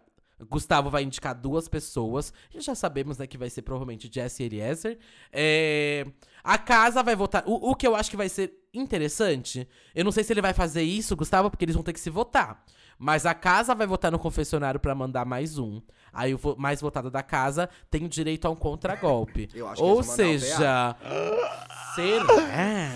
Gustavo 0.50 0.90
vai 0.90 1.02
indicar 1.02 1.34
duas 1.34 1.66
pessoas. 1.68 2.32
E 2.54 2.60
já 2.60 2.74
sabemos, 2.74 3.16
né, 3.18 3.26
que 3.26 3.38
vai 3.38 3.48
ser 3.48 3.62
provavelmente 3.62 4.10
Jesse 4.12 4.42
e 4.42 4.46
Eliezer. 4.46 4.98
É, 5.32 6.06
a 6.44 6.58
casa 6.58 7.02
vai 7.02 7.16
votar. 7.16 7.42
O, 7.46 7.70
o 7.70 7.74
que 7.74 7.86
eu 7.86 7.96
acho 7.96 8.10
que 8.10 8.16
vai 8.16 8.28
ser 8.28 8.52
interessante, 8.74 9.66
eu 9.94 10.04
não 10.04 10.12
sei 10.12 10.22
se 10.22 10.32
ele 10.32 10.42
vai 10.42 10.52
fazer 10.52 10.82
isso, 10.82 11.16
Gustavo, 11.16 11.50
porque 11.50 11.64
eles 11.64 11.74
vão 11.74 11.82
ter 11.82 11.92
que 11.94 12.00
se 12.00 12.10
votar. 12.10 12.62
Mas 12.98 13.26
a 13.26 13.34
casa 13.34 13.74
vai 13.74 13.86
votar 13.86 14.10
no 14.10 14.18
confessionário 14.18 14.80
pra 14.80 14.94
mandar 14.94 15.24
mais 15.26 15.58
um. 15.58 15.82
Aí 16.12 16.32
o 16.34 16.38
vo- 16.38 16.56
mais 16.58 16.80
votado 16.80 17.10
da 17.10 17.22
casa 17.22 17.68
tem 17.90 18.04
o 18.06 18.08
direito 18.08 18.46
a 18.46 18.50
um 18.50 18.56
contragolpe. 18.56 19.50
Eu 19.54 19.66
acho 19.68 19.82
que 19.82 19.88
Ou 19.88 20.00
o 20.00 20.02
seja, 20.02 20.46
será? 20.56 20.96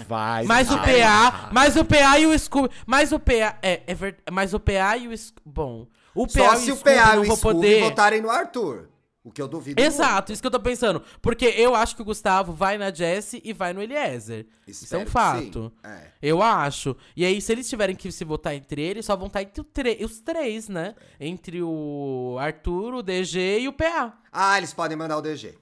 Vai. 0.08 0.44
Mas 0.44 0.70
o 0.70 0.76
vai. 0.78 1.00
PA, 1.02 1.48
mas 1.52 1.76
o 1.76 1.84
PA 1.84 2.18
e 2.18 2.26
o 2.26 2.38
Scooby, 2.38 2.70
mas 2.86 3.12
o 3.12 3.18
PA 3.18 3.58
é, 3.62 3.82
é 3.86 3.94
verdade, 3.94 4.22
mas 4.30 4.54
o 4.54 4.60
PA 4.60 4.96
e 4.96 5.08
o 5.08 5.16
Sc- 5.16 5.38
bom, 5.44 5.86
o 6.14 6.26
PA 6.26 6.32
Só 6.32 6.54
e 6.54 6.56
se 6.58 6.72
o 6.72 6.76
PA 6.76 6.90
e 6.90 7.16
não 7.16 7.22
o 7.22 7.26
vão 7.26 7.36
Scooby 7.36 7.54
poder. 7.56 7.80
votarem 7.84 8.20
no 8.20 8.30
Arthur. 8.30 8.88
O 9.22 9.30
que 9.30 9.42
eu 9.42 9.46
duvido. 9.46 9.78
Exato, 9.80 10.32
isso 10.32 10.40
que 10.40 10.46
eu 10.46 10.50
tô 10.50 10.58
pensando. 10.58 11.02
Porque 11.20 11.44
eu 11.44 11.74
acho 11.74 11.94
que 11.94 12.00
o 12.00 12.04
Gustavo 12.06 12.54
vai 12.54 12.78
na 12.78 12.90
Jessie 12.90 13.42
e 13.44 13.52
vai 13.52 13.74
no 13.74 13.82
Eliezer. 13.82 14.46
Isso 14.66 14.96
é 14.96 14.98
um 14.98 15.04
fato. 15.06 15.70
É. 15.84 16.06
Eu 16.22 16.40
acho. 16.42 16.96
E 17.14 17.22
aí, 17.26 17.38
se 17.38 17.52
eles 17.52 17.68
tiverem 17.68 17.94
que 17.94 18.10
se 18.10 18.24
votar 18.24 18.54
entre 18.54 18.80
eles, 18.80 19.04
só 19.04 19.14
vão 19.14 19.26
estar 19.26 19.42
entre 19.42 19.60
o 19.60 19.64
tre- 19.64 19.98
os 20.02 20.20
três, 20.22 20.70
né? 20.70 20.94
Entre 21.20 21.62
o 21.62 22.38
Arthur, 22.40 22.94
o 22.94 23.02
DG 23.02 23.58
e 23.60 23.68
o 23.68 23.74
PA. 23.74 24.18
Ah, 24.32 24.56
eles 24.56 24.72
podem 24.72 24.96
mandar 24.96 25.18
o 25.18 25.20
DG. 25.22 25.54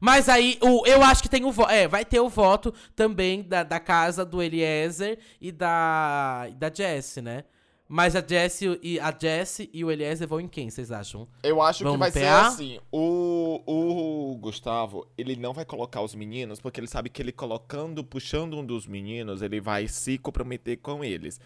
Mas 0.00 0.28
aí, 0.28 0.56
o, 0.62 0.86
eu 0.86 1.02
acho 1.02 1.22
que 1.22 1.28
tem 1.28 1.44
o 1.44 1.52
voto. 1.52 1.70
É, 1.70 1.86
vai 1.86 2.06
ter 2.06 2.20
o 2.20 2.28
voto 2.30 2.72
também 2.96 3.42
da, 3.42 3.64
da 3.64 3.78
casa 3.78 4.24
do 4.24 4.40
Eliezer 4.42 5.18
e 5.40 5.52
da, 5.52 6.48
da 6.56 6.72
Jessie, 6.72 7.20
né? 7.20 7.44
Mas 7.88 8.14
a 8.14 8.22
Jessie, 8.22 8.78
e, 8.82 9.00
a 9.00 9.16
Jessie 9.18 9.70
e 9.72 9.82
o 9.82 9.90
Eliezer 9.90 10.28
vão 10.28 10.38
em 10.38 10.46
quem, 10.46 10.68
vocês 10.68 10.92
acham? 10.92 11.26
Eu 11.42 11.62
acho 11.62 11.82
que 11.82 11.96
vai 11.96 12.10
ser 12.10 12.20
PA? 12.20 12.48
assim. 12.48 12.78
O, 12.92 13.62
o 13.66 14.36
Gustavo, 14.36 15.06
ele 15.16 15.36
não 15.36 15.54
vai 15.54 15.64
colocar 15.64 16.02
os 16.02 16.14
meninos, 16.14 16.60
porque 16.60 16.78
ele 16.78 16.86
sabe 16.86 17.08
que 17.08 17.22
ele 17.22 17.32
colocando, 17.32 18.04
puxando 18.04 18.58
um 18.58 18.64
dos 18.64 18.86
meninos, 18.86 19.40
ele 19.40 19.58
vai 19.58 19.88
se 19.88 20.18
comprometer 20.18 20.76
com 20.76 21.02
eles. 21.02 21.40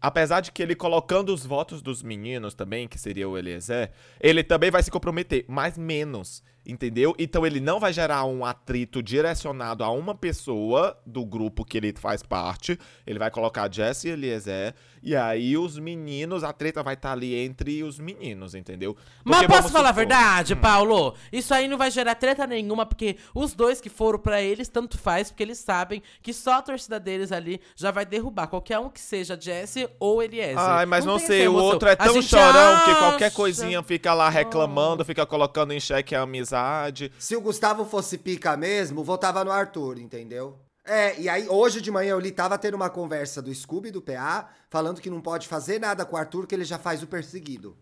Apesar 0.00 0.42
de 0.42 0.52
que 0.52 0.62
ele 0.62 0.76
colocando 0.76 1.34
os 1.34 1.44
votos 1.44 1.82
dos 1.82 2.04
meninos 2.04 2.54
também, 2.54 2.86
que 2.86 2.98
seria 2.98 3.28
o 3.28 3.36
Eliezer, 3.36 3.90
ele 4.20 4.44
também 4.44 4.70
vai 4.70 4.82
se 4.82 4.92
comprometer, 4.92 5.44
mas 5.48 5.76
menos, 5.76 6.44
entendeu? 6.66 7.14
Então 7.18 7.46
ele 7.46 7.60
não 7.60 7.78
vai 7.78 7.92
gerar 7.92 8.24
um 8.24 8.44
atrito 8.44 9.02
direcionado 9.02 9.84
a 9.84 9.90
uma 9.90 10.14
pessoa 10.14 10.96
do 11.06 11.24
grupo 11.24 11.64
que 11.64 11.76
ele 11.76 11.92
faz 11.96 12.22
parte. 12.22 12.78
Ele 13.06 13.18
vai 13.18 13.30
colocar 13.30 13.70
Jesse 13.72 14.08
e 14.08 14.10
Eliezer, 14.12 14.74
e 15.02 15.14
aí 15.14 15.56
os 15.58 15.78
meninos, 15.78 16.42
a 16.42 16.52
treta 16.52 16.82
vai 16.82 16.94
estar 16.94 17.12
ali 17.12 17.34
entre 17.34 17.82
os 17.82 17.98
meninos, 17.98 18.54
entendeu? 18.54 18.96
Mas 19.22 19.38
Porque 19.40 19.52
posso 19.52 19.68
falar 19.68 19.90
a 19.90 19.92
supor- 19.92 20.04
Hum. 20.04 20.08
verdade, 20.08 20.56
Paulo? 20.56 21.14
Isso 21.32 21.52
aí 21.52 21.68
não 21.68 21.76
vai 21.76 21.90
gerar 21.90 22.14
treta 22.14 22.46
nenhuma, 22.46 22.86
porque 22.86 23.16
os 23.34 23.52
dois 23.54 23.80
que 23.80 23.88
foram 23.90 24.18
pra 24.18 24.40
eles, 24.40 24.68
tanto 24.68 24.96
faz, 24.96 25.30
porque 25.30 25.42
eles 25.42 25.58
sabem 25.58 26.02
que 26.22 26.32
só 26.32 26.54
a 26.54 26.62
torcida 26.62 26.98
deles 26.98 27.30
ali 27.32 27.60
já 27.76 27.90
vai 27.90 28.06
derrubar 28.06 28.46
qualquer 28.46 28.78
um 28.78 28.88
que 28.88 29.00
seja 29.00 29.38
Jesse 29.38 29.88
ou 30.00 30.22
Eliezer. 30.22 30.58
Ai, 30.58 30.86
mas 30.86 31.04
não, 31.04 31.18
tem 31.18 31.26
sei, 31.26 31.48
o 31.48 31.54
outro 31.54 31.88
é 31.88 31.96
tão 31.96 32.22
chorão 32.22 32.84
que 32.86 32.94
qualquer 32.94 33.26
acha- 33.26 33.36
coisinha 33.36 33.82
fica 33.82 34.14
lá 34.14 34.28
reclamando, 34.30 35.04
fica 35.04 35.26
colocando 35.26 35.72
em 35.72 35.80
xeque 35.80 36.14
a 36.14 36.22
amizade. 36.22 36.53
Se 37.18 37.36
o 37.36 37.40
Gustavo 37.40 37.84
fosse 37.84 38.18
pica 38.18 38.56
mesmo, 38.56 39.02
votava 39.02 39.44
no 39.44 39.50
Arthur, 39.50 39.98
entendeu? 39.98 40.58
É, 40.84 41.18
e 41.18 41.28
aí 41.28 41.48
hoje 41.48 41.80
de 41.80 41.90
manhã 41.90 42.10
eu 42.10 42.20
li, 42.20 42.30
tava 42.30 42.58
tendo 42.58 42.74
uma 42.74 42.90
conversa 42.90 43.40
do 43.40 43.54
Scooby, 43.54 43.90
do 43.90 44.02
PA, 44.02 44.50
falando 44.68 45.00
que 45.00 45.08
não 45.08 45.20
pode 45.20 45.48
fazer 45.48 45.80
nada 45.80 46.04
com 46.04 46.14
o 46.14 46.18
Arthur, 46.18 46.46
que 46.46 46.54
ele 46.54 46.64
já 46.64 46.78
faz 46.78 47.02
o 47.02 47.06
perseguido. 47.06 47.76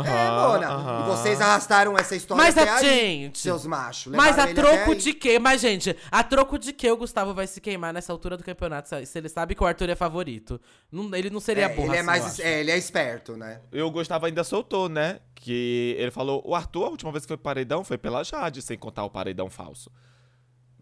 É, 0.00 0.30
Mona. 0.30 0.68
aham. 0.68 1.00
E 1.00 1.10
vocês 1.10 1.40
arrastaram 1.40 1.96
essa 1.98 2.14
história 2.16 2.42
Mas 2.42 2.56
até 2.56 2.70
a 2.70 2.76
aí, 2.76 2.84
gente. 2.84 3.38
seus 3.38 3.66
machos. 3.66 4.12
Mas 4.14 4.38
a 4.38 4.46
troco 4.54 4.92
aí. 4.92 4.96
de 4.96 5.12
quê? 5.12 5.38
Mas, 5.38 5.60
gente, 5.60 5.96
a 6.10 6.22
troco 6.24 6.58
de 6.58 6.72
quê 6.72 6.90
o 6.90 6.96
Gustavo 6.96 7.34
vai 7.34 7.46
se 7.46 7.60
queimar 7.60 7.92
nessa 7.92 8.12
altura 8.12 8.36
do 8.36 8.44
campeonato? 8.44 8.88
Se 9.04 9.18
ele 9.18 9.28
sabe 9.28 9.54
que 9.54 9.62
o 9.62 9.66
Arthur 9.66 9.90
é 9.90 9.94
favorito. 9.94 10.60
Não- 10.90 11.14
ele 11.14 11.28
não 11.30 11.40
seria 11.40 11.64
É, 11.66 11.68
burro 11.68 11.88
ele 11.88 11.96
é 11.96 11.98
assim, 11.98 12.06
mais. 12.06 12.22
eu 12.22 12.28
acho. 12.28 12.42
É, 12.42 12.60
ele 12.60 12.70
é 12.70 12.78
esperto, 12.78 13.36
né? 13.36 13.60
E 13.72 13.82
o 13.82 13.90
Gustavo 13.90 14.26
ainda 14.26 14.42
soltou, 14.44 14.88
né? 14.88 15.20
Que 15.34 15.96
ele 15.98 16.10
falou, 16.10 16.42
o 16.46 16.54
Arthur, 16.54 16.84
a 16.86 16.90
última 16.90 17.10
vez 17.12 17.24
que 17.24 17.28
foi 17.28 17.36
paredão 17.36 17.82
foi 17.84 17.98
pela 17.98 18.22
Jade, 18.22 18.62
sem 18.62 18.78
contar 18.78 19.04
o 19.04 19.10
paredão 19.10 19.50
falso. 19.50 19.90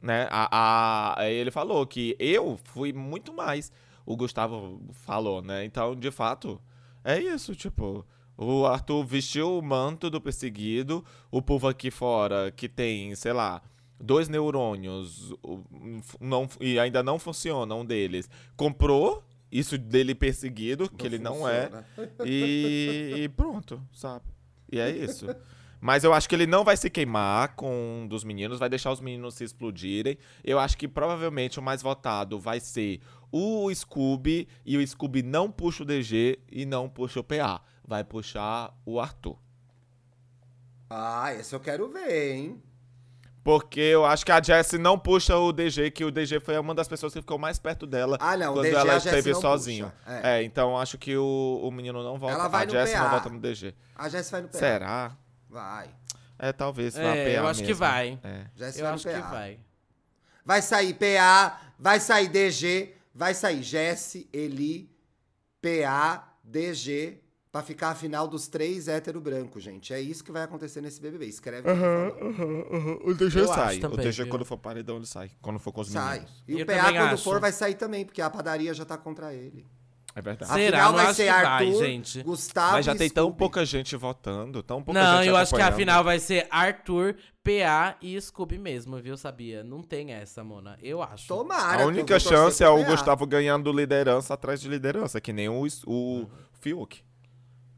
Né? 0.02 0.26
A, 0.30 0.48
a- 1.14 1.20
aí 1.22 1.34
ele 1.34 1.50
falou 1.50 1.86
que 1.86 2.16
eu 2.18 2.58
fui 2.64 2.92
muito 2.92 3.32
mais. 3.34 3.70
O 4.06 4.16
Gustavo 4.16 4.80
falou, 4.92 5.42
né? 5.42 5.64
Então, 5.64 5.94
de 5.94 6.10
fato, 6.10 6.60
é 7.04 7.18
isso, 7.20 7.54
tipo. 7.54 8.04
O 8.42 8.64
Arthur 8.64 9.04
vestiu 9.04 9.58
o 9.58 9.62
manto 9.62 10.08
do 10.08 10.18
perseguido, 10.18 11.04
o 11.30 11.42
povo 11.42 11.68
aqui 11.68 11.90
fora 11.90 12.50
que 12.50 12.70
tem, 12.70 13.14
sei 13.14 13.34
lá, 13.34 13.60
dois 14.00 14.30
neurônios 14.30 15.34
não, 16.18 16.48
e 16.58 16.78
ainda 16.78 17.02
não 17.02 17.18
funciona 17.18 17.74
um 17.74 17.84
deles, 17.84 18.30
comprou 18.56 19.22
isso 19.52 19.76
dele 19.76 20.14
perseguido, 20.14 20.88
que 20.88 21.06
ele 21.06 21.18
não 21.18 21.46
é, 21.46 21.64
funciona. 21.64 21.86
e, 22.24 23.12
e 23.18 23.28
pronto, 23.28 23.82
sabe? 23.92 24.24
E 24.72 24.80
é 24.80 24.88
isso. 24.90 25.26
Mas 25.78 26.02
eu 26.02 26.14
acho 26.14 26.26
que 26.26 26.34
ele 26.34 26.46
não 26.46 26.64
vai 26.64 26.76
se 26.78 26.88
queimar 26.88 27.54
com 27.54 28.02
um 28.02 28.06
dos 28.06 28.24
meninos, 28.24 28.58
vai 28.58 28.68
deixar 28.68 28.90
os 28.90 29.00
meninos 29.00 29.34
se 29.34 29.44
explodirem. 29.44 30.16
Eu 30.42 30.58
acho 30.58 30.78
que 30.78 30.86
provavelmente 30.86 31.58
o 31.58 31.62
mais 31.62 31.82
votado 31.82 32.38
vai 32.38 32.60
ser 32.60 33.00
o 33.32 33.72
Scooby, 33.74 34.48
e 34.64 34.76
o 34.76 34.86
Scooby 34.86 35.22
não 35.22 35.50
puxa 35.50 35.82
o 35.82 35.86
DG 35.86 36.38
e 36.50 36.66
não 36.66 36.88
puxa 36.88 37.20
o 37.20 37.24
PA. 37.24 37.62
Vai 37.90 38.04
puxar 38.04 38.72
o 38.86 39.00
Arthur. 39.00 39.36
Ah, 40.88 41.34
esse 41.34 41.52
eu 41.52 41.58
quero 41.58 41.88
ver, 41.88 42.36
hein? 42.36 42.62
Porque 43.42 43.80
eu 43.80 44.06
acho 44.06 44.24
que 44.24 44.30
a 44.30 44.40
Jessie 44.40 44.78
não 44.78 44.96
puxa 44.96 45.36
o 45.36 45.50
DG, 45.50 45.90
que 45.90 46.04
o 46.04 46.10
DG 46.12 46.38
foi 46.38 46.56
uma 46.56 46.72
das 46.72 46.86
pessoas 46.86 47.12
que 47.12 47.20
ficou 47.20 47.36
mais 47.36 47.58
perto 47.58 47.88
dela 47.88 48.16
Ah, 48.20 48.36
não, 48.36 48.52
o 48.52 48.54
quando 48.54 48.66
DG 48.66 48.76
ela 48.76 48.92
Jessie 48.92 49.08
esteve 49.08 49.34
puxa, 49.34 49.92
é. 50.06 50.38
É. 50.38 50.42
então 50.44 50.78
acho 50.78 50.96
que 50.98 51.16
o, 51.16 51.60
o 51.64 51.70
menino 51.72 52.00
não 52.04 52.16
volta. 52.16 52.36
Ela 52.36 52.46
vai 52.46 52.62
a 52.62 52.66
no 52.66 52.70
Jessie 52.70 52.96
não 52.96 53.10
volta 53.10 53.28
no 53.28 53.40
DG. 53.40 53.74
A 53.96 54.08
Jess 54.08 54.30
vai 54.30 54.40
no 54.42 54.48
PA. 54.48 54.58
Será? 54.58 55.16
Vai. 55.48 55.90
É, 56.38 56.52
talvez 56.52 56.94
vá 56.94 57.02
É, 57.02 57.24
PA 57.24 57.30
eu 57.40 57.48
acho 57.48 57.60
que 57.62 57.66
mesmo. 57.66 57.80
vai. 57.80 58.20
É. 58.22 58.46
Jess 58.54 58.78
Eu 58.78 58.84
vai 58.84 58.94
acho 58.94 59.08
no 59.08 59.14
que 59.14 59.20
vai. 59.20 59.60
Vai 60.44 60.62
sair 60.62 60.94
PA, 60.94 61.60
vai 61.76 61.98
sair 61.98 62.28
DG, 62.28 62.94
vai 63.12 63.34
sair 63.34 63.64
Jesse, 63.64 64.28
Eli, 64.32 64.88
PA, 65.60 66.36
DG, 66.44 67.19
pra 67.52 67.62
ficar 67.62 67.90
a 67.90 67.94
final 67.94 68.28
dos 68.28 68.46
três 68.48 68.86
hétero 68.88 69.20
branco, 69.20 69.58
gente. 69.58 69.92
É 69.92 70.00
isso 70.00 70.22
que 70.22 70.30
vai 70.30 70.42
acontecer 70.42 70.80
nesse 70.80 71.00
BBB. 71.00 71.26
Escreve 71.26 71.68
o 71.68 71.72
eu 71.72 72.12
tô 72.12 72.32
falando. 72.32 73.00
O 73.08 73.14
DG 73.14 73.40
Eu 73.40 73.46
sai. 73.48 73.78
também, 73.78 73.98
o 73.98 74.02
DG, 74.02 74.22
viu? 74.22 74.30
quando 74.30 74.44
for 74.44 74.56
paredão, 74.56 74.96
ele 74.96 75.06
sai. 75.06 75.30
Quando 75.42 75.58
for 75.58 75.72
com 75.72 75.80
os 75.80 75.88
Sai. 75.88 76.20
meninos. 76.20 76.44
E 76.46 76.54
o 76.54 76.58
Eu 76.60 76.66
PA, 76.66 76.72
também 76.76 77.00
quando 77.00 77.12
acho. 77.14 77.24
for, 77.24 77.40
vai 77.40 77.52
sair 77.52 77.74
também, 77.74 78.04
porque 78.04 78.22
a 78.22 78.30
padaria 78.30 78.72
já 78.72 78.84
tá 78.84 78.96
contra 78.96 79.34
ele. 79.34 79.66
É 80.12 80.20
verdade. 80.20 80.50
A 80.50 80.54
Será? 80.56 80.76
final 80.78 80.92
Não 80.92 81.04
vai 81.04 81.14
ser 81.14 81.24
que 81.24 81.30
vai, 81.30 81.44
Arthur, 81.44 81.84
gente. 81.84 82.22
Gustavo 82.24 82.72
Mas 82.72 82.84
já 82.86 82.94
e 82.94 82.98
tem 82.98 83.08
tão 83.10 83.30
pouca 83.32 83.64
gente 83.64 83.94
votando, 83.94 84.60
tão 84.60 84.82
pouca 84.82 85.00
Não, 85.00 85.18
gente 85.18 85.28
eu 85.28 85.36
acho 85.36 85.54
que 85.54 85.62
a 85.62 85.70
final 85.70 86.02
vai 86.02 86.18
ser 86.18 86.48
Arthur, 86.50 87.14
PA 87.44 87.96
e 88.02 88.20
Scooby 88.20 88.58
mesmo, 88.58 89.00
viu? 89.00 89.16
Sabia? 89.16 89.62
Não 89.62 89.82
tem 89.82 90.12
essa, 90.12 90.42
Mona. 90.42 90.76
Eu 90.82 91.00
acho. 91.00 91.28
Tomara. 91.28 91.84
A 91.84 91.86
única 91.86 92.18
chance 92.18 92.62
é 92.62 92.68
o 92.68 92.82
PA. 92.82 92.90
Gustavo 92.90 93.24
ganhando 93.24 93.72
liderança 93.72 94.34
atrás 94.34 94.60
de 94.60 94.68
liderança, 94.68 95.20
que 95.20 95.32
nem 95.32 95.48
o, 95.48 95.64
o 95.86 95.92
Uhum. 95.92 96.28
Fiuk. 96.60 97.04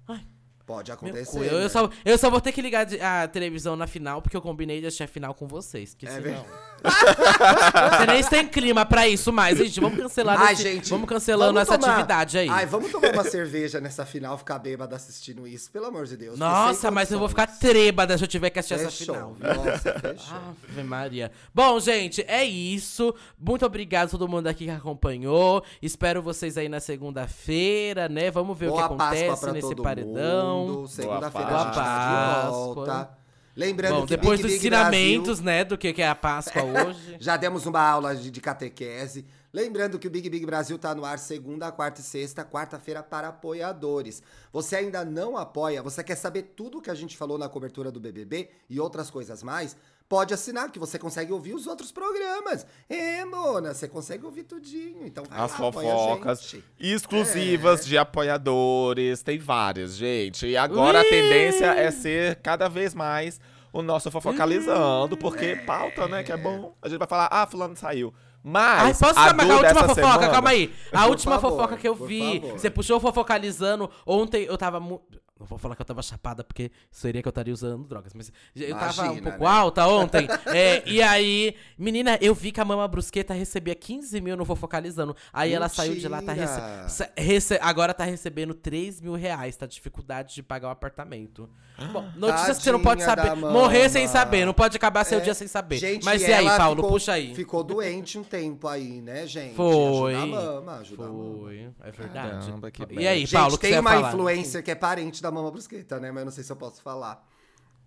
Hi. 0.08 0.20
Pode 0.66 0.92
acontecer. 0.92 1.38
eu, 1.38 1.44
eu 1.44 1.58
né? 1.60 1.68
só, 1.68 1.90
eu 2.04 2.16
só 2.16 2.30
vou 2.30 2.40
ter 2.40 2.52
que 2.52 2.62
ligar 2.62 2.86
a 3.00 3.26
televisão 3.28 3.74
na 3.76 3.86
final, 3.86 4.22
porque 4.22 4.36
eu 4.36 4.40
combinei 4.40 4.80
de 4.80 4.86
assistir 4.86 5.02
a 5.02 5.08
final 5.08 5.34
com 5.34 5.46
vocês. 5.48 5.92
Que 5.94 6.06
É 6.06 6.10
senão... 6.10 6.44
nem 8.08 8.22
tem 8.24 8.46
clima 8.46 8.84
pra 8.84 9.06
isso 9.08 9.32
mais, 9.32 9.58
gente. 9.58 9.80
Vamos 9.80 9.98
cancelar 9.98 10.40
Ai, 10.40 10.52
esse- 10.54 10.62
gente. 10.62 10.90
Vamos 10.90 11.08
cancelando 11.08 11.52
vamos 11.54 11.68
essa 11.68 11.78
tomar- 11.78 11.92
atividade 11.94 12.38
aí. 12.38 12.48
Ai, 12.48 12.66
vamos 12.66 12.90
tomar 12.90 13.12
uma 13.12 13.24
cerveja 13.24 13.80
nessa 13.80 14.04
final, 14.04 14.36
ficar 14.38 14.58
bêbada 14.58 14.96
assistindo 14.96 15.46
isso, 15.46 15.70
pelo 15.70 15.86
amor 15.86 16.06
de 16.06 16.16
Deus. 16.16 16.38
Nossa, 16.38 16.90
mas 16.90 17.10
eu 17.10 17.18
vou 17.18 17.28
ficar 17.28 17.46
trêbada 17.46 18.16
se 18.16 18.24
eu 18.24 18.28
tiver 18.28 18.50
que 18.50 18.58
assistir 18.58 18.74
essa 18.74 18.90
Fechou. 18.90 19.14
final. 19.14 19.34
viu? 19.34 19.64
Nossa, 19.64 19.92
fechou. 19.98 20.36
Ave 20.70 20.82
Maria. 20.84 21.30
Bom, 21.54 21.78
gente, 21.80 22.24
é 22.28 22.44
isso. 22.44 23.14
Muito 23.38 23.64
obrigado 23.66 24.08
a 24.08 24.10
todo 24.10 24.28
mundo 24.28 24.46
aqui 24.46 24.64
que 24.64 24.70
acompanhou. 24.70 25.62
Espero 25.80 26.22
vocês 26.22 26.56
aí 26.56 26.68
na 26.68 26.80
segunda-feira, 26.80 28.08
né? 28.08 28.30
Vamos 28.30 28.58
ver 28.58 28.68
Boa 28.68 28.84
o 28.84 28.88
que 28.88 28.94
acontece 28.94 29.50
nesse 29.52 29.74
paredão. 29.76 30.12
mundo. 30.12 30.51
Segunda-feira 30.88 31.46
a 31.48 31.64
gente 31.64 31.74
tá 31.74 32.42
de 32.44 32.50
volta. 32.50 33.18
Lembrando 33.54 33.94
Bom, 33.96 34.02
que 34.06 34.16
depois 34.16 34.40
Big 34.40 34.42
dos 34.42 34.52
Big 34.52 34.66
ensinamentos, 34.66 35.40
Brasil- 35.40 35.44
né, 35.44 35.64
do 35.64 35.76
que 35.76 35.92
que 35.92 36.00
é 36.00 36.08
a 36.08 36.14
Páscoa 36.14 36.62
hoje. 36.88 37.16
Já 37.20 37.36
demos 37.36 37.66
uma 37.66 37.80
aula 37.82 38.16
de, 38.16 38.30
de 38.30 38.40
catequese. 38.40 39.26
Lembrando 39.52 39.98
que 39.98 40.06
o 40.06 40.10
Big 40.10 40.30
Big 40.30 40.46
Brasil 40.46 40.78
tá 40.78 40.94
no 40.94 41.04
ar 41.04 41.18
segunda, 41.18 41.70
quarta 41.70 42.00
e 42.00 42.04
sexta, 42.04 42.42
quarta-feira 42.42 43.02
para 43.02 43.28
apoiadores. 43.28 44.22
Você 44.50 44.76
ainda 44.76 45.04
não 45.04 45.36
apoia, 45.36 45.82
você 45.82 46.02
quer 46.02 46.14
saber 46.16 46.54
tudo 46.56 46.80
que 46.80 46.90
a 46.90 46.94
gente 46.94 47.16
falou 47.18 47.36
na 47.36 47.48
cobertura 47.50 47.90
do 47.92 48.00
BBB 48.00 48.48
e 48.70 48.80
outras 48.80 49.10
coisas 49.10 49.42
mais? 49.42 49.76
Pode 50.08 50.32
assinar, 50.34 50.70
que 50.70 50.78
você 50.78 50.98
consegue 50.98 51.32
ouvir 51.32 51.54
os 51.54 51.66
outros 51.66 51.90
programas. 51.92 52.66
É, 52.88 53.24
Mona, 53.24 53.72
você 53.74 53.88
consegue 53.88 54.24
ouvir 54.26 54.44
tudinho. 54.44 55.06
Então 55.06 55.24
vai 55.24 55.38
As 55.40 55.58
lá, 55.58 55.68
apoia 55.68 55.88
a 55.92 55.96
fofocas 55.96 56.42
gente. 56.42 56.64
exclusivas 56.78 57.80
É. 57.80 57.84
de 57.84 57.98
apoiadores. 57.98 59.22
Tem 59.22 59.38
várias, 59.38 59.94
gente. 59.96 60.46
E 60.46 60.56
agora 60.56 60.98
a 61.00 61.02
Ui! 61.02 61.08
tendência 61.08 61.66
é 61.74 61.90
ser 61.90 62.36
cada 62.36 62.68
vez 62.68 62.94
mais 62.94 63.40
o 63.72 63.80
nosso 63.82 64.10
fofocalizando, 64.10 65.16
porque 65.16 65.56
pauta, 65.66 66.06
né? 66.06 66.22
Que 66.22 66.32
é 66.32 66.36
bom. 66.36 66.74
A 66.82 66.88
gente 66.88 66.98
vai 66.98 67.08
falar, 67.08 67.28
ah, 67.30 67.46
fulano 67.46 67.74
saiu. 67.76 68.12
Ai, 68.44 68.88
Mas 68.88 68.98
posso 68.98 69.18
a 69.18 69.32
Du 69.32 69.52
a 69.52 69.56
última 69.56 69.74
fofoca? 69.74 69.94
semana- 69.94 70.28
Calma 70.30 70.50
aí. 70.50 70.74
A 70.92 71.02
Por 71.02 71.10
última 71.10 71.38
favor, 71.38 71.50
fofoca 71.56 71.76
que 71.76 71.86
eu 71.88 71.94
vi. 71.94 72.40
Você 72.52 72.68
puxou 72.70 72.98
fofocalizando. 72.98 73.88
Ontem 74.06 74.44
eu 74.44 74.58
tava. 74.58 74.80
mu- 74.80 75.00
Não 75.42 75.46
vou 75.48 75.58
falar 75.58 75.74
que 75.74 75.82
eu 75.82 75.86
tava 75.86 76.00
chapada, 76.02 76.44
porque 76.44 76.70
seria 76.88 77.20
que 77.20 77.26
eu 77.26 77.30
estaria 77.30 77.52
usando 77.52 77.82
drogas. 77.84 78.14
Mas 78.14 78.30
eu 78.54 78.70
tava 78.76 79.02
um 79.02 79.04
Imagina, 79.06 79.30
pouco 79.30 79.44
né? 79.44 79.50
alta 79.50 79.88
ontem. 79.88 80.28
é, 80.54 80.88
e 80.88 81.02
aí, 81.02 81.56
menina, 81.76 82.16
eu 82.20 82.32
vi 82.32 82.52
que 82.52 82.60
a 82.60 82.64
Mama 82.64 82.86
Brusqueta 82.86 83.34
recebia 83.34 83.74
15 83.74 84.20
mil, 84.20 84.36
não 84.36 84.44
vou 84.44 84.54
focalizando. 84.54 85.16
Aí 85.32 85.52
ela 85.52 85.68
saiu 85.68 85.96
de 85.96 86.06
lá, 86.06 86.22
tá 86.22 86.32
rece... 86.32 86.60
Mentira. 86.60 87.12
rece- 87.16 87.58
agora 87.60 87.92
tá 87.92 88.04
recebendo 88.04 88.54
3 88.54 89.00
mil 89.00 89.14
reais, 89.14 89.56
tá 89.56 89.66
dificuldade 89.66 90.32
de 90.36 90.44
pagar 90.44 90.68
o 90.68 90.70
apartamento. 90.70 91.50
Bom, 91.92 92.06
notícias 92.14 92.58
que 92.58 92.62
você 92.64 92.70
não 92.70 92.80
pode 92.80 93.04
Tadinha 93.04 93.26
saber. 93.34 93.40
Morrer 93.50 93.88
sem 93.88 94.06
saber, 94.06 94.44
não 94.44 94.54
pode 94.54 94.76
acabar 94.76 95.02
seu 95.04 95.18
É, 95.18 95.22
dia 95.22 95.34
sem 95.34 95.48
saber. 95.48 95.78
Gente, 95.78 96.04
Mas 96.04 96.22
e 96.22 96.32
aí, 96.32 96.46
Paulo, 96.56 96.76
ficou- 96.76 96.90
puxa 96.92 97.12
aí. 97.14 97.34
Ficou 97.34 97.64
doente 97.64 98.16
um 98.18 98.22
tempo 98.22 98.68
aí, 98.68 99.00
né, 99.00 99.26
gente? 99.26 99.56
Foi. 99.56 100.14
Ajuda 100.14 100.38
a 100.38 100.42
mama, 100.42 100.72
ajuda 100.76 101.04
a 101.04 101.08
mama. 101.08 101.38
Foi, 101.40 101.70
é 101.80 101.90
verdade. 101.90 102.46
Caramba, 102.46 102.70
que 102.70 102.86
e 102.92 103.08
aí, 103.08 103.20
Gente, 103.20 103.32
Paulo, 103.32 103.54
o 103.54 103.58
que 103.58 103.62
tem 103.62 103.72
você 103.72 103.78
uma 103.80 103.90
falar? 103.90 104.08
influencer 104.10 104.62
que 104.62 104.70
é 104.70 104.74
parente 104.76 105.20
da 105.22 105.31
Mama 105.32 105.50
Brusqueta, 105.50 105.98
né? 105.98 106.10
Mas 106.10 106.20
eu 106.20 106.24
não 106.26 106.32
sei 106.32 106.44
se 106.44 106.52
eu 106.52 106.56
posso 106.56 106.80
falar. 106.82 107.24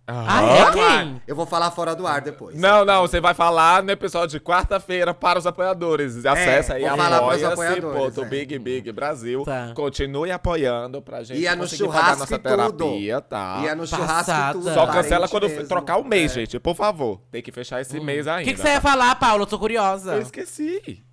Ah, 0.08 0.40
é 0.44 0.70
quem? 0.72 1.22
Eu 1.26 1.34
vou 1.34 1.46
falar 1.46 1.68
fora 1.72 1.92
do 1.92 2.06
ar 2.06 2.20
depois. 2.20 2.56
Não, 2.56 2.84
não, 2.84 3.02
você 3.02 3.20
vai 3.20 3.34
falar 3.34 3.82
no 3.82 3.90
episódio 3.90 4.38
de 4.38 4.44
quarta-feira 4.44 5.12
para 5.12 5.36
os 5.36 5.48
apoiadores. 5.48 6.24
Acesse 6.24 6.72
aí, 6.72 6.84
É, 6.84 6.88
vou 6.90 6.96
falar 6.96 7.22
pros 7.22 7.42
apoia-se, 7.42 8.20
é. 8.20 8.24
Big 8.24 8.56
Big 8.60 8.92
Brasil. 8.92 9.42
Tá. 9.44 9.72
Continue 9.74 10.30
apoiando 10.30 11.02
pra 11.02 11.24
gente 11.24 11.40
Ia 11.40 11.56
no 11.56 11.66
churrasco 11.66 12.20
nossa 12.20 12.34
e 12.36 12.38
tudo. 12.38 12.48
terapia, 12.48 13.20
tá? 13.20 13.60
Ia 13.64 13.74
no 13.74 13.84
churrasco 13.84 14.14
Passada. 14.14 14.50
e 14.58 14.62
tudo. 14.62 14.74
Só 14.74 14.86
cancela 14.86 15.28
quando 15.28 15.48
mesmo. 15.48 15.66
trocar 15.66 15.96
o 15.96 16.04
mês, 16.04 16.30
É. 16.30 16.34
gente, 16.36 16.60
por 16.60 16.76
favor. 16.76 17.20
Tem 17.32 17.42
que 17.42 17.50
fechar 17.50 17.80
esse 17.80 17.98
mês 17.98 18.26
O 18.26 18.30
ainda. 18.30 18.44
que, 18.44 18.54
que 18.54 18.60
você 18.60 18.68
ia 18.68 18.80
falar, 18.80 19.12
Paulo? 19.16 19.42
Eu 19.42 19.46
tô 19.48 19.58
curiosa. 19.58 20.14
Eu 20.14 20.22
esqueci. 20.22 21.04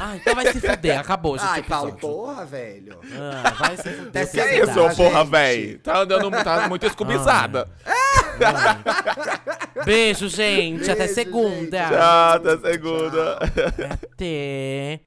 Ah, 0.00 0.16
então 0.16 0.34
vai 0.34 0.46
se 0.52 0.60
fuder. 0.60 0.98
Acabou, 0.98 1.38
gente. 1.38 1.48
Ai, 1.48 1.62
Paulo, 1.62 1.92
porra, 1.94 2.44
velho. 2.44 2.98
Ah, 3.12 3.50
vai 3.50 3.76
se 3.76 3.82
fuder. 3.90 4.08
Até 4.08 4.20
é 4.20 4.26
se 4.26 4.32
Que 4.32 4.40
é 4.40 4.58
isso, 4.58 4.66
verdade, 4.66 4.96
porra, 4.96 5.20
gente. 5.20 5.30
véi? 5.30 5.78
Tá 5.78 5.98
andando 5.98 6.30
tá 6.42 6.68
muito 6.68 6.86
escubizada. 6.86 7.68
Beijo, 9.84 10.28
gente. 10.28 10.90
Até 10.90 11.06
Beijo, 11.06 11.14
segunda. 11.14 11.78
gente. 11.78 11.90
Tchau, 11.90 12.34
até 12.34 12.58
segunda. 12.58 13.38
Até. 14.12 15.00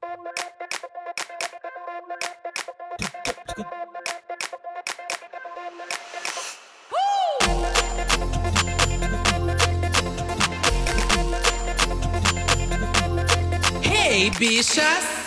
Bichas! 14.26 15.17